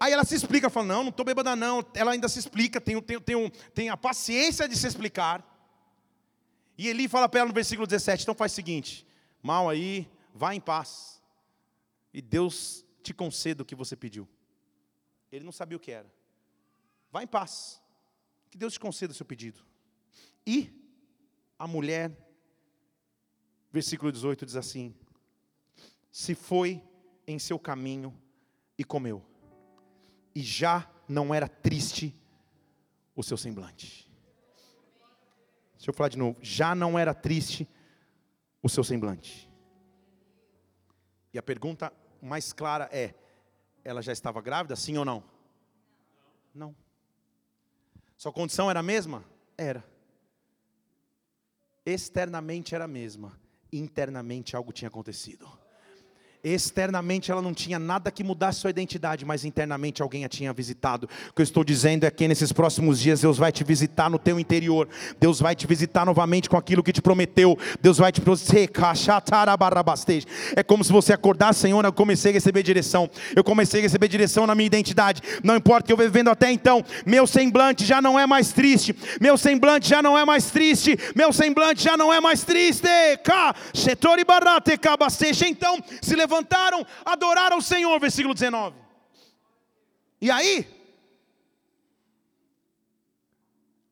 [0.00, 1.86] Aí ela se explica, fala: Não, não estou bêbada, não.
[1.94, 5.51] Ela ainda se explica, tem, tem, tem, tem a paciência de se explicar.
[6.82, 9.06] E Eli fala para ela no versículo 17: então faz o seguinte,
[9.40, 11.22] mal aí, vá em paz,
[12.12, 14.28] e Deus te conceda o que você pediu.
[15.30, 16.12] Ele não sabia o que era.
[17.12, 17.80] Vá em paz,
[18.50, 19.64] que Deus te conceda o seu pedido.
[20.44, 20.72] E
[21.56, 22.10] a mulher,
[23.70, 24.92] versículo 18 diz assim:
[26.10, 26.82] se foi
[27.28, 28.12] em seu caminho
[28.76, 29.24] e comeu,
[30.34, 32.12] e já não era triste
[33.14, 34.11] o seu semblante.
[35.82, 36.38] Deixa eu falar de novo.
[36.40, 37.68] Já não era triste
[38.62, 39.50] o seu semblante.
[41.34, 43.12] E a pergunta mais clara é:
[43.82, 45.24] ela já estava grávida, sim ou não?
[46.54, 46.72] Não.
[48.16, 49.24] Sua condição era a mesma?
[49.58, 49.84] Era.
[51.84, 53.36] Externamente era a mesma,
[53.72, 55.50] internamente algo tinha acontecido.
[56.44, 61.08] Externamente ela não tinha nada que mudasse sua identidade, mas internamente alguém a tinha visitado.
[61.30, 64.18] O que eu estou dizendo é que nesses próximos dias Deus vai te visitar no
[64.18, 64.88] teu interior.
[65.20, 67.56] Deus vai te visitar novamente com aquilo que te prometeu.
[67.80, 68.20] Deus vai te
[70.56, 73.08] É como se você acordasse, Senhor, eu comecei a receber direção.
[73.36, 75.22] Eu comecei a receber direção na minha identidade.
[75.44, 78.96] Não importa o que eu vivendo até então, meu semblante já não é mais triste.
[79.20, 80.98] Meu semblante já não é mais triste.
[81.14, 82.82] Meu semblante já não é mais triste.
[85.46, 88.80] Então, se levanta levantaram, adoraram o Senhor, versículo 19.
[90.20, 90.66] E aí,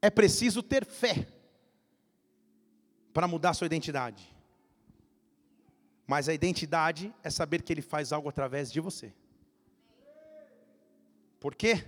[0.00, 1.26] é preciso ter fé
[3.12, 4.34] para mudar sua identidade.
[6.06, 9.12] Mas a identidade é saber que Ele faz algo através de você.
[11.38, 11.86] Por quê?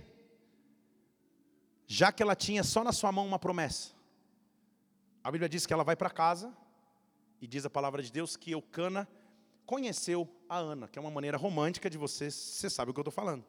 [1.87, 3.91] Já que ela tinha só na sua mão uma promessa.
[5.23, 6.53] A Bíblia diz que ela vai para casa
[7.41, 9.07] e diz a palavra de Deus que Eucana
[9.65, 13.03] conheceu a Ana, que é uma maneira romântica de você, você sabe o que eu
[13.03, 13.43] estou falando.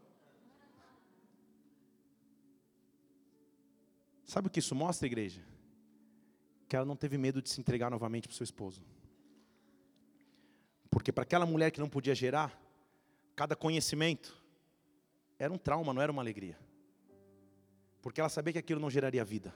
[4.25, 5.43] Sabe o que isso mostra, igreja?
[6.67, 8.83] Que ela não teve medo de se entregar novamente para o seu esposo.
[10.91, 12.59] Porque para aquela mulher que não podia gerar,
[13.37, 14.43] cada conhecimento
[15.39, 16.59] era um trauma, não era uma alegria.
[18.01, 19.55] Porque ela sabia que aquilo não geraria vida.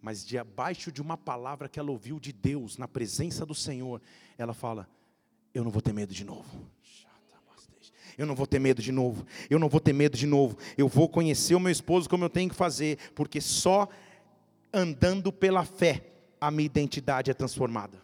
[0.00, 4.00] Mas de abaixo de uma palavra que ela ouviu de Deus, na presença do Senhor,
[4.36, 4.88] ela fala:
[5.58, 6.70] Eu não vou ter medo de novo.
[8.16, 9.26] Eu não vou ter medo de novo.
[9.50, 10.56] Eu não vou ter medo de novo.
[10.76, 13.88] Eu vou conhecer o meu esposo como eu tenho que fazer, porque só
[14.72, 16.04] andando pela fé
[16.40, 18.00] a minha identidade é transformada.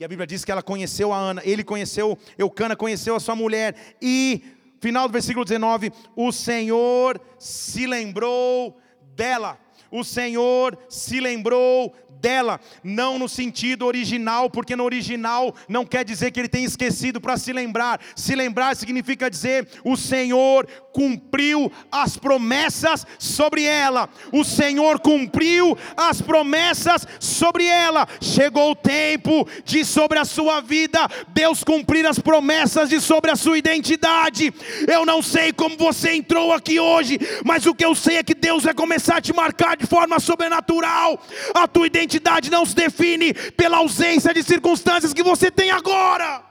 [0.00, 3.36] E a Bíblia diz que ela conheceu a Ana, ele conheceu, Eucana conheceu a sua
[3.36, 4.42] mulher, e,
[4.80, 8.76] final do versículo 19, o Senhor se lembrou
[9.14, 9.60] dela.
[9.92, 16.30] O Senhor se lembrou dela, não no sentido original, porque no original não quer dizer
[16.30, 18.00] que ele tem esquecido para se lembrar.
[18.14, 24.08] Se lembrar significa dizer: o Senhor cumpriu as promessas sobre ela.
[24.32, 28.06] O Senhor cumpriu as promessas sobre ela.
[28.20, 33.36] Chegou o tempo de sobre a sua vida Deus cumprir as promessas de sobre a
[33.36, 34.52] sua identidade.
[34.86, 38.34] Eu não sei como você entrou aqui hoje, mas o que eu sei é que
[38.34, 41.20] Deus vai começar a te marcar de forma sobrenatural.
[41.54, 46.42] A tua identidade identidade não se define pela ausência de circunstâncias que você tem agora.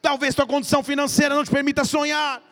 [0.00, 2.42] Talvez tua condição financeira não te permita sonhar.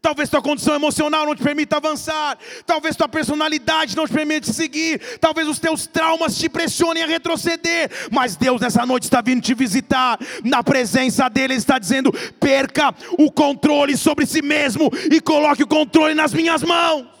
[0.00, 2.38] Talvez tua condição emocional não te permita avançar.
[2.64, 4.98] Talvez tua personalidade não te permita seguir.
[5.20, 7.90] Talvez os teus traumas te pressionem a retroceder.
[8.10, 10.18] Mas Deus nessa noite está vindo te visitar.
[10.42, 15.68] Na presença dele, Ele está dizendo: perca o controle sobre si mesmo e coloque o
[15.68, 17.19] controle nas minhas mãos.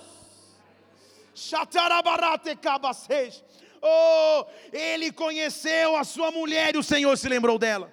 [3.82, 7.92] Oh, ele conheceu a sua mulher e o Senhor se lembrou dela.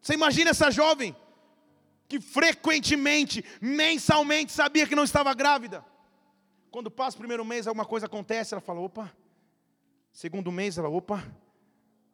[0.00, 1.14] Você imagina essa jovem
[2.08, 5.84] que frequentemente, mensalmente sabia que não estava grávida.
[6.70, 9.12] Quando passa o primeiro mês, alguma coisa acontece, ela fala: opa.
[10.10, 11.22] Segundo mês, ela, opa,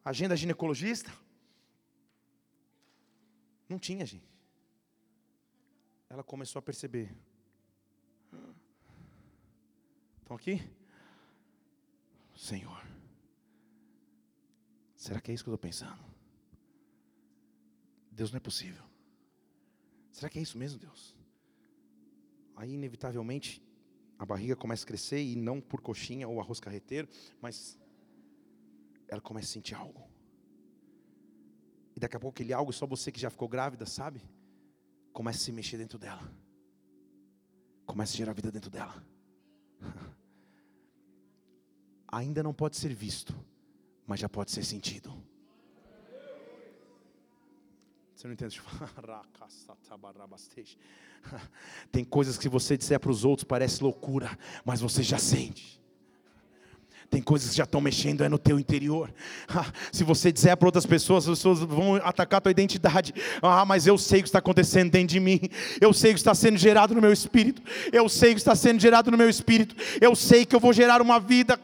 [0.05, 1.11] agenda ginecologista.
[3.69, 4.29] Não tinha, gente.
[6.11, 7.15] Ela começou a perceber:
[10.25, 10.59] Estão aqui?
[12.35, 12.83] Senhor,
[14.97, 16.03] será que é isso que eu estou pensando?
[18.11, 18.83] Deus não é possível.
[20.11, 21.15] Será que é isso mesmo, Deus?
[22.57, 23.63] Aí, inevitavelmente,
[24.19, 27.07] a barriga começa a crescer e não por coxinha ou arroz carreteiro,
[27.39, 27.79] mas
[29.07, 30.09] ela começa a sentir algo.
[31.95, 34.23] E daqui a pouco aquele algo, só você que já ficou grávida, sabe?
[35.13, 36.33] Começa a se mexer dentro dela.
[37.85, 39.14] Começa a gerar vida dentro dela.
[42.09, 43.35] Ainda não pode ser visto,
[44.07, 45.13] mas já pode ser sentido.
[48.15, 48.63] Você não entende?
[51.93, 55.84] Tem coisas que se você disser para os outros parece loucura, mas você já sente.
[57.15, 59.09] Tem coisas que já estão mexendo é no teu interior.
[59.49, 63.15] Ah, se você disser para outras pessoas, as pessoas vão atacar a tua identidade.
[63.41, 65.41] Ah, mas eu sei o que está acontecendo dentro de mim.
[65.81, 67.63] Eu sei o que está sendo gerado no meu espírito.
[67.93, 69.77] Eu sei o que está sendo gerado no meu espírito.
[70.01, 71.57] Eu sei que eu vou gerar uma vida.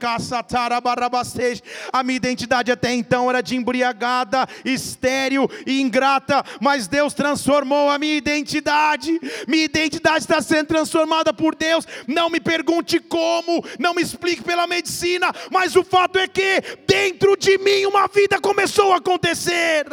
[1.92, 6.44] A minha identidade até então era de embriagada, estéril e ingrata.
[6.60, 9.18] Mas Deus transformou a minha identidade.
[9.48, 11.84] Minha identidade está sendo transformada por Deus.
[12.06, 13.64] Não me pergunte como.
[13.80, 18.40] Não me explique pela medicina mas o fato é que dentro de mim uma vida
[18.40, 19.86] começou a acontecer.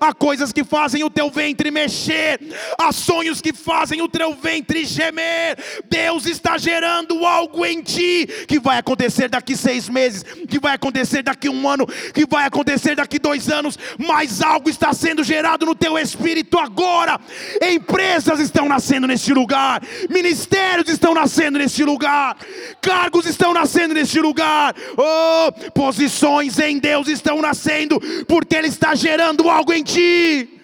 [0.00, 2.40] Há coisas que fazem o teu ventre mexer,
[2.78, 5.56] há sonhos que fazem o teu ventre gemer.
[5.88, 11.22] Deus está gerando algo em ti que vai acontecer daqui seis meses, que vai acontecer
[11.22, 15.74] daqui um ano, que vai acontecer daqui dois anos, mas algo está sendo gerado no
[15.74, 17.20] teu espírito agora.
[17.62, 22.36] Empresas estão nascendo neste lugar, ministérios estão nascendo neste lugar,
[22.80, 24.74] cargos estão nascendo neste lugar.
[24.96, 30.60] Oh, posições em Deus estão nascendo, porque Ele está gerando algo em ti.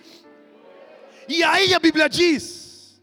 [1.29, 3.01] E aí a Bíblia diz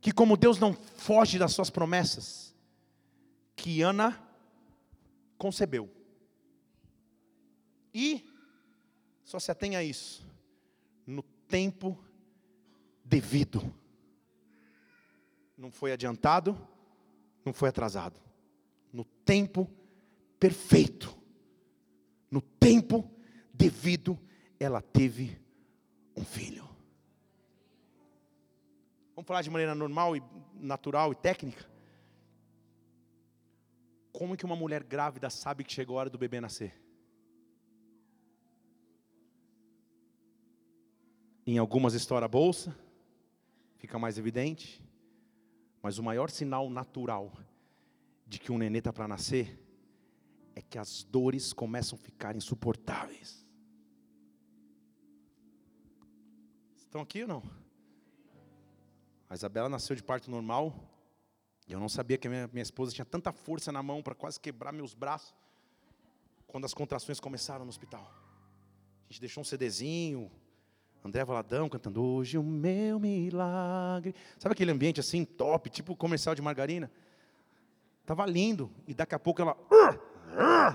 [0.00, 2.54] que, como Deus não foge das suas promessas,
[3.54, 4.20] que Ana
[5.38, 5.90] concebeu.
[7.92, 8.24] E
[9.24, 10.24] só se atenha a isso,
[11.06, 11.98] no tempo
[13.04, 13.74] devido.
[15.56, 16.56] Não foi adiantado,
[17.44, 18.25] não foi atrasado
[18.92, 19.70] no tempo
[20.38, 21.16] perfeito,
[22.30, 23.10] no tempo
[23.52, 24.18] devido,
[24.58, 25.40] ela teve
[26.16, 26.64] um filho.
[29.14, 30.22] Vamos falar de maneira normal e
[30.54, 31.64] natural e técnica?
[34.12, 36.74] Como que uma mulher grávida sabe que chegou a hora do bebê nascer?
[41.46, 42.76] Em algumas estoura a bolsa,
[43.76, 44.82] fica mais evidente,
[45.80, 47.32] mas o maior sinal natural
[48.26, 49.62] de que um nenê está para nascer
[50.54, 53.46] é que as dores começam a ficar insuportáveis.
[56.76, 57.42] Estão aqui ou não?
[59.28, 60.74] A Isabela nasceu de parto normal.
[61.68, 64.40] Eu não sabia que a minha, minha esposa tinha tanta força na mão para quase
[64.40, 65.34] quebrar meus braços.
[66.46, 68.10] Quando as contrações começaram no hospital.
[69.08, 70.30] A gente deixou um CDzinho,
[71.04, 74.14] André Valadão cantando Hoje o meu milagre.
[74.38, 76.90] Sabe aquele ambiente assim, top, tipo comercial de margarina?
[78.06, 78.70] Tava lindo.
[78.86, 79.56] E daqui a pouco ela.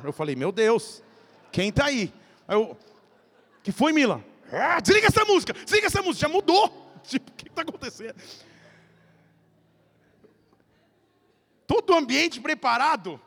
[0.04, 1.02] Eu falei, meu Deus,
[1.52, 2.14] quem tá aí?
[2.48, 2.78] aí eu,
[3.64, 4.24] que foi, Mila?
[4.52, 6.80] Ah, desliga essa música, desliga essa música, já mudou.
[7.04, 8.16] Tipo, o que está acontecendo?
[11.66, 13.20] Todo o ambiente preparado.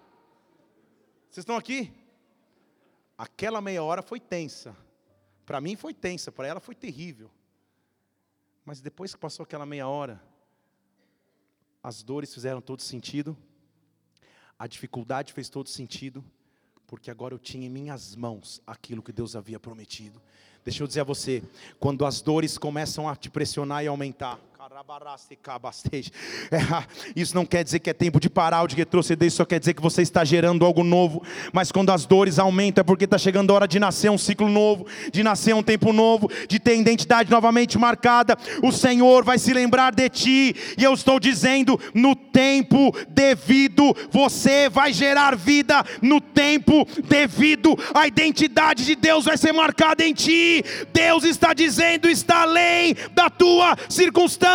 [1.30, 1.92] Vocês estão aqui?
[3.16, 4.76] Aquela meia hora foi tensa.
[5.46, 7.30] Para mim foi tensa, para ela foi terrível.
[8.64, 10.22] Mas depois que passou aquela meia hora,
[11.82, 13.36] as dores fizeram todo sentido,
[14.58, 16.24] a dificuldade fez todo sentido,
[16.86, 20.20] porque agora eu tinha em minhas mãos aquilo que Deus havia prometido.
[20.64, 21.42] Deixa eu dizer a você,
[21.78, 24.40] quando as dores começam a te pressionar e aumentar,
[26.50, 26.84] é,
[27.14, 29.58] isso não quer dizer que é tempo de parar ou de retroceder, isso só quer
[29.60, 31.22] dizer que você está gerando algo novo.
[31.52, 34.48] Mas quando as dores aumentam, é porque está chegando a hora de nascer um ciclo
[34.48, 38.38] novo, de nascer um tempo novo, de ter identidade novamente marcada.
[38.62, 44.70] O Senhor vai se lembrar de ti, e eu estou dizendo: no tempo devido, você
[44.70, 50.64] vai gerar vida, no tempo devido, a identidade de Deus vai ser marcada em ti.
[50.90, 54.53] Deus está dizendo, está além da tua circunstância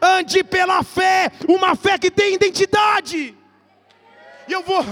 [0.00, 3.36] ande pela fé, uma fé que tem identidade.
[4.48, 4.82] E eu vou.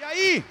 [0.00, 0.44] e aí?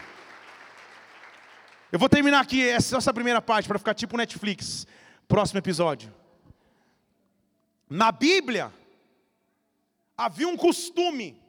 [1.92, 4.88] Eu vou terminar aqui essa, essa primeira parte para ficar tipo Netflix.
[5.28, 6.14] Próximo episódio.
[7.90, 8.72] Na Bíblia,
[10.18, 11.42] havia um costume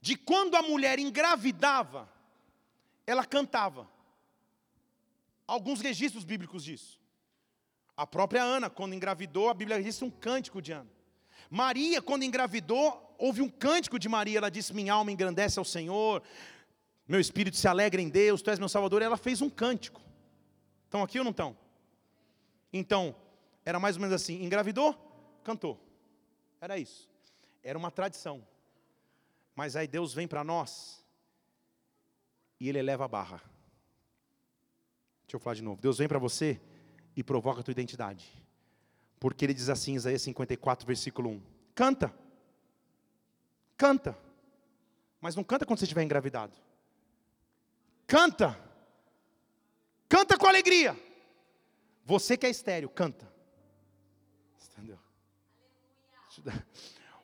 [0.00, 2.08] de quando a mulher engravidava,
[3.06, 3.88] ela cantava
[5.46, 7.00] alguns registros bíblicos disso.
[7.96, 10.90] A própria Ana, quando engravidou, a Bíblia registra um cântico de Ana.
[11.48, 14.38] Maria, quando engravidou, houve um cântico de Maria.
[14.38, 16.22] Ela disse: Minha alma engrandece ao Senhor,
[17.06, 19.02] meu espírito se alegra em Deus, Tu és meu Salvador.
[19.02, 20.00] Ela fez um cântico.
[20.84, 21.56] Estão aqui ou não estão?
[22.72, 23.14] Então,
[23.64, 24.94] era mais ou menos assim: engravidou,
[25.44, 25.78] cantou.
[26.60, 27.08] Era isso.
[27.62, 28.46] Era uma tradição.
[29.54, 31.04] Mas aí Deus vem para nós
[32.58, 33.53] e Ele eleva a barra.
[35.26, 35.80] Deixa eu falar de novo.
[35.80, 36.60] Deus vem para você
[37.16, 38.30] e provoca a tua identidade.
[39.18, 41.42] Porque ele diz assim, Isaías 54, versículo 1:
[41.74, 42.14] Canta.
[43.76, 44.18] Canta.
[45.20, 46.52] Mas não canta quando você estiver engravidado.
[48.06, 48.58] Canta.
[50.08, 50.96] Canta com alegria.
[52.04, 53.32] Você que é estéreo, canta.
[54.72, 54.98] Entendeu?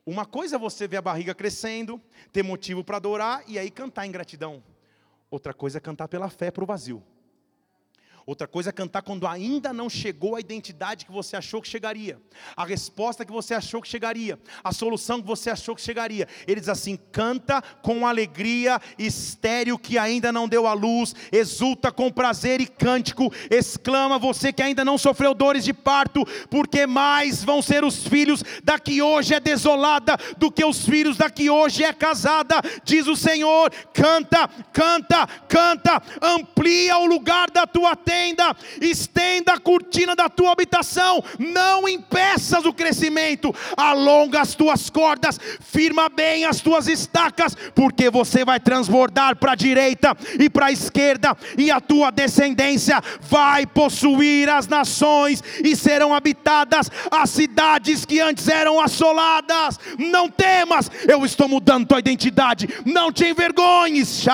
[0.07, 2.01] Uma coisa é você ver a barriga crescendo,
[2.33, 4.63] ter motivo para adorar e aí cantar em gratidão.
[5.31, 7.03] Outra coisa é cantar pela fé para o vazio.
[8.31, 12.17] Outra coisa é cantar quando ainda não chegou a identidade que você achou que chegaria,
[12.57, 16.29] a resposta que você achou que chegaria, a solução que você achou que chegaria.
[16.47, 22.09] Ele diz assim: canta com alegria, estéreo que ainda não deu a luz, exulta com
[22.09, 27.61] prazer e cântico, exclama você que ainda não sofreu dores de parto, porque mais vão
[27.61, 31.83] ser os filhos da que hoje é desolada do que os filhos da que hoje
[31.83, 33.73] é casada, diz o Senhor.
[33.93, 38.20] Canta, canta, canta, amplia o lugar da tua terra
[38.81, 46.09] estenda a cortina da tua habitação, não impeças o crescimento, alonga as tuas cordas, firma
[46.09, 51.37] bem as tuas estacas, porque você vai transbordar para a direita e para a esquerda,
[51.57, 58.49] e a tua descendência vai possuir as nações e serão habitadas as cidades que antes
[58.49, 59.79] eram assoladas.
[59.99, 64.25] Não temas, eu estou mudando tua identidade, não te envergonhes,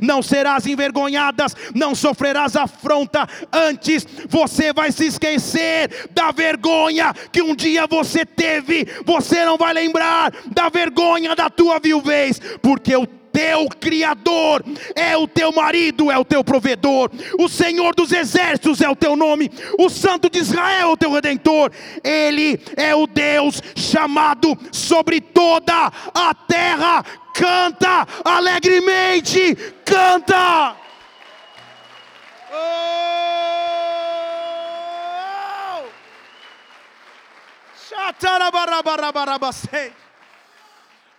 [0.00, 7.42] não serás envergonhado envergonhadas, não sofrerás afronta, antes você vai se esquecer da vergonha que
[7.42, 13.06] um dia você teve, você não vai lembrar da vergonha da tua viuvez, porque o
[13.06, 14.64] teu Criador
[14.94, 19.14] é o teu marido, é o teu provedor, o Senhor dos exércitos é o teu
[19.14, 21.70] nome, o Santo de Israel é o teu redentor,
[22.02, 27.04] Ele é o Deus chamado sobre toda a terra.
[27.34, 29.54] Canta alegremente,
[29.84, 30.85] canta.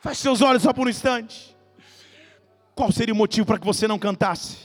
[0.01, 1.55] Feche seus olhos só por um instante.
[2.73, 4.57] Qual seria o motivo para que você não cantasse?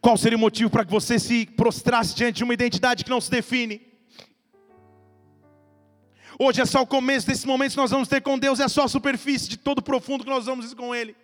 [0.00, 3.20] Qual seria o motivo para que você se prostrasse diante de uma identidade que não
[3.20, 3.80] se define?
[6.38, 8.84] Hoje é só o começo desses momentos que nós vamos ter com Deus, é só
[8.84, 11.14] a superfície de todo o profundo que nós vamos ter com Ele.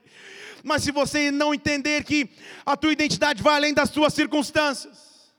[0.67, 2.29] Mas se você não entender que
[2.67, 5.31] a tua identidade vai além das tuas circunstâncias,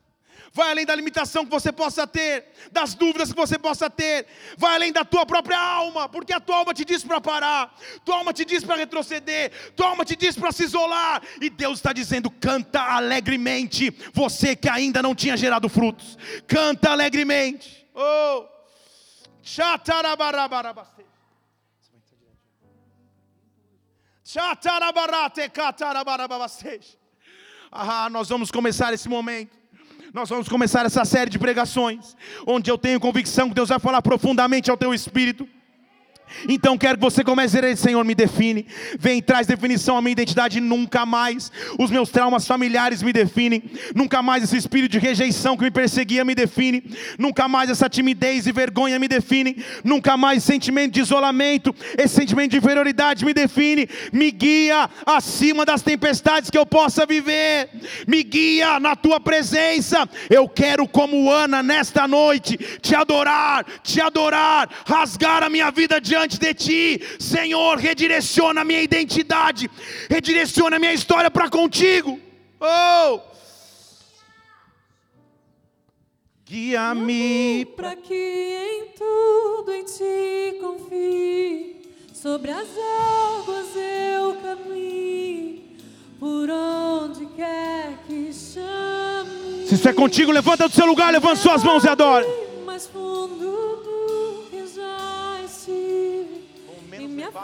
[0.53, 4.25] vai além da limitação que você possa ter, das dúvidas que você possa ter,
[4.57, 8.19] vai além da tua própria alma, porque a tua alma te diz para parar, tua
[8.19, 11.91] alma te diz para retroceder, tua alma te diz para se isolar, e Deus está
[11.91, 16.17] dizendo: canta alegremente, você que ainda não tinha gerado frutos,
[16.47, 17.85] canta alegremente.
[17.93, 18.45] Oh,
[19.43, 21.06] Chatarabarabarabastei.
[27.71, 29.55] Ah, nós vamos começar esse momento.
[30.13, 32.13] Nós vamos começar essa série de pregações,
[32.45, 35.47] onde eu tenho convicção que Deus vai falar profundamente ao teu espírito.
[36.47, 38.65] Então quero que você comece a dizer: Senhor, me define.
[38.99, 40.59] Vem, traz definição à minha identidade.
[40.59, 43.63] Nunca mais os meus traumas familiares me definem.
[43.95, 46.83] Nunca mais esse espírito de rejeição que me perseguia me define.
[47.17, 49.63] Nunca mais essa timidez e vergonha me define.
[49.83, 53.87] Nunca mais esse sentimento de isolamento, esse sentimento de inferioridade me define.
[54.11, 57.69] Me guia acima das tempestades que eu possa viver.
[58.07, 60.07] Me guia na tua presença.
[60.29, 66.16] Eu quero, como Ana, nesta noite, te adorar, te adorar, rasgar a minha vida diante
[66.17, 69.69] diante de ti, Senhor, redireciona a minha identidade,
[70.09, 72.19] redireciona a minha história para contigo.
[72.59, 73.19] Oh!
[76.43, 81.81] Guia-me para que em tudo em ti confie,
[82.13, 85.77] sobre as águas eu caminhe,
[86.19, 89.67] por onde quer que chame.
[89.67, 92.25] Se isso é contigo, levanta do seu lugar, levanta suas mãos e adore.
[92.65, 93.66] Mais fundo
[97.17, 97.39] minha fé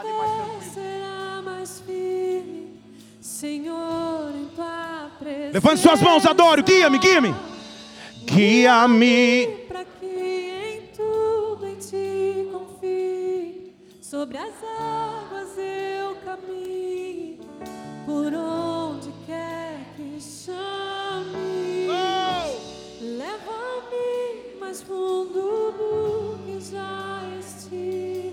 [0.72, 2.80] será mais firme,
[3.20, 5.54] Senhor, em tua presença.
[5.54, 7.34] Levante suas mãos, adoro, guia-me, guia-me.
[8.24, 9.48] Guia-me.
[9.68, 17.40] Para que em tudo em ti confie, sobre as águas eu caminho,
[18.06, 21.88] por onde quer que chame.
[21.90, 23.04] Oh!
[23.04, 28.33] Leva-me mais fundo do que já estive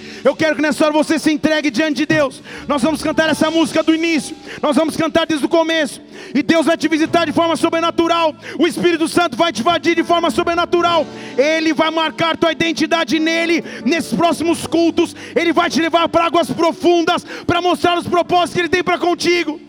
[0.23, 2.41] Eu quero que nessa hora você se entregue diante de Deus.
[2.67, 4.35] Nós vamos cantar essa música do início.
[4.61, 6.01] Nós vamos cantar desde o começo.
[6.33, 8.35] E Deus vai te visitar de forma sobrenatural.
[8.59, 11.05] O Espírito Santo vai te invadir de forma sobrenatural.
[11.37, 13.63] Ele vai marcar tua identidade nele.
[13.85, 18.59] Nesses próximos cultos, Ele vai te levar para águas profundas para mostrar os propósitos que
[18.59, 19.59] Ele tem para contigo.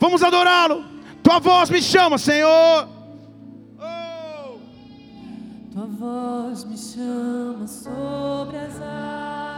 [0.00, 0.84] Vamos adorá-lo.
[1.22, 2.88] Tua voz me chama, Senhor.
[5.78, 9.57] Tua voz me chama sobre as águas,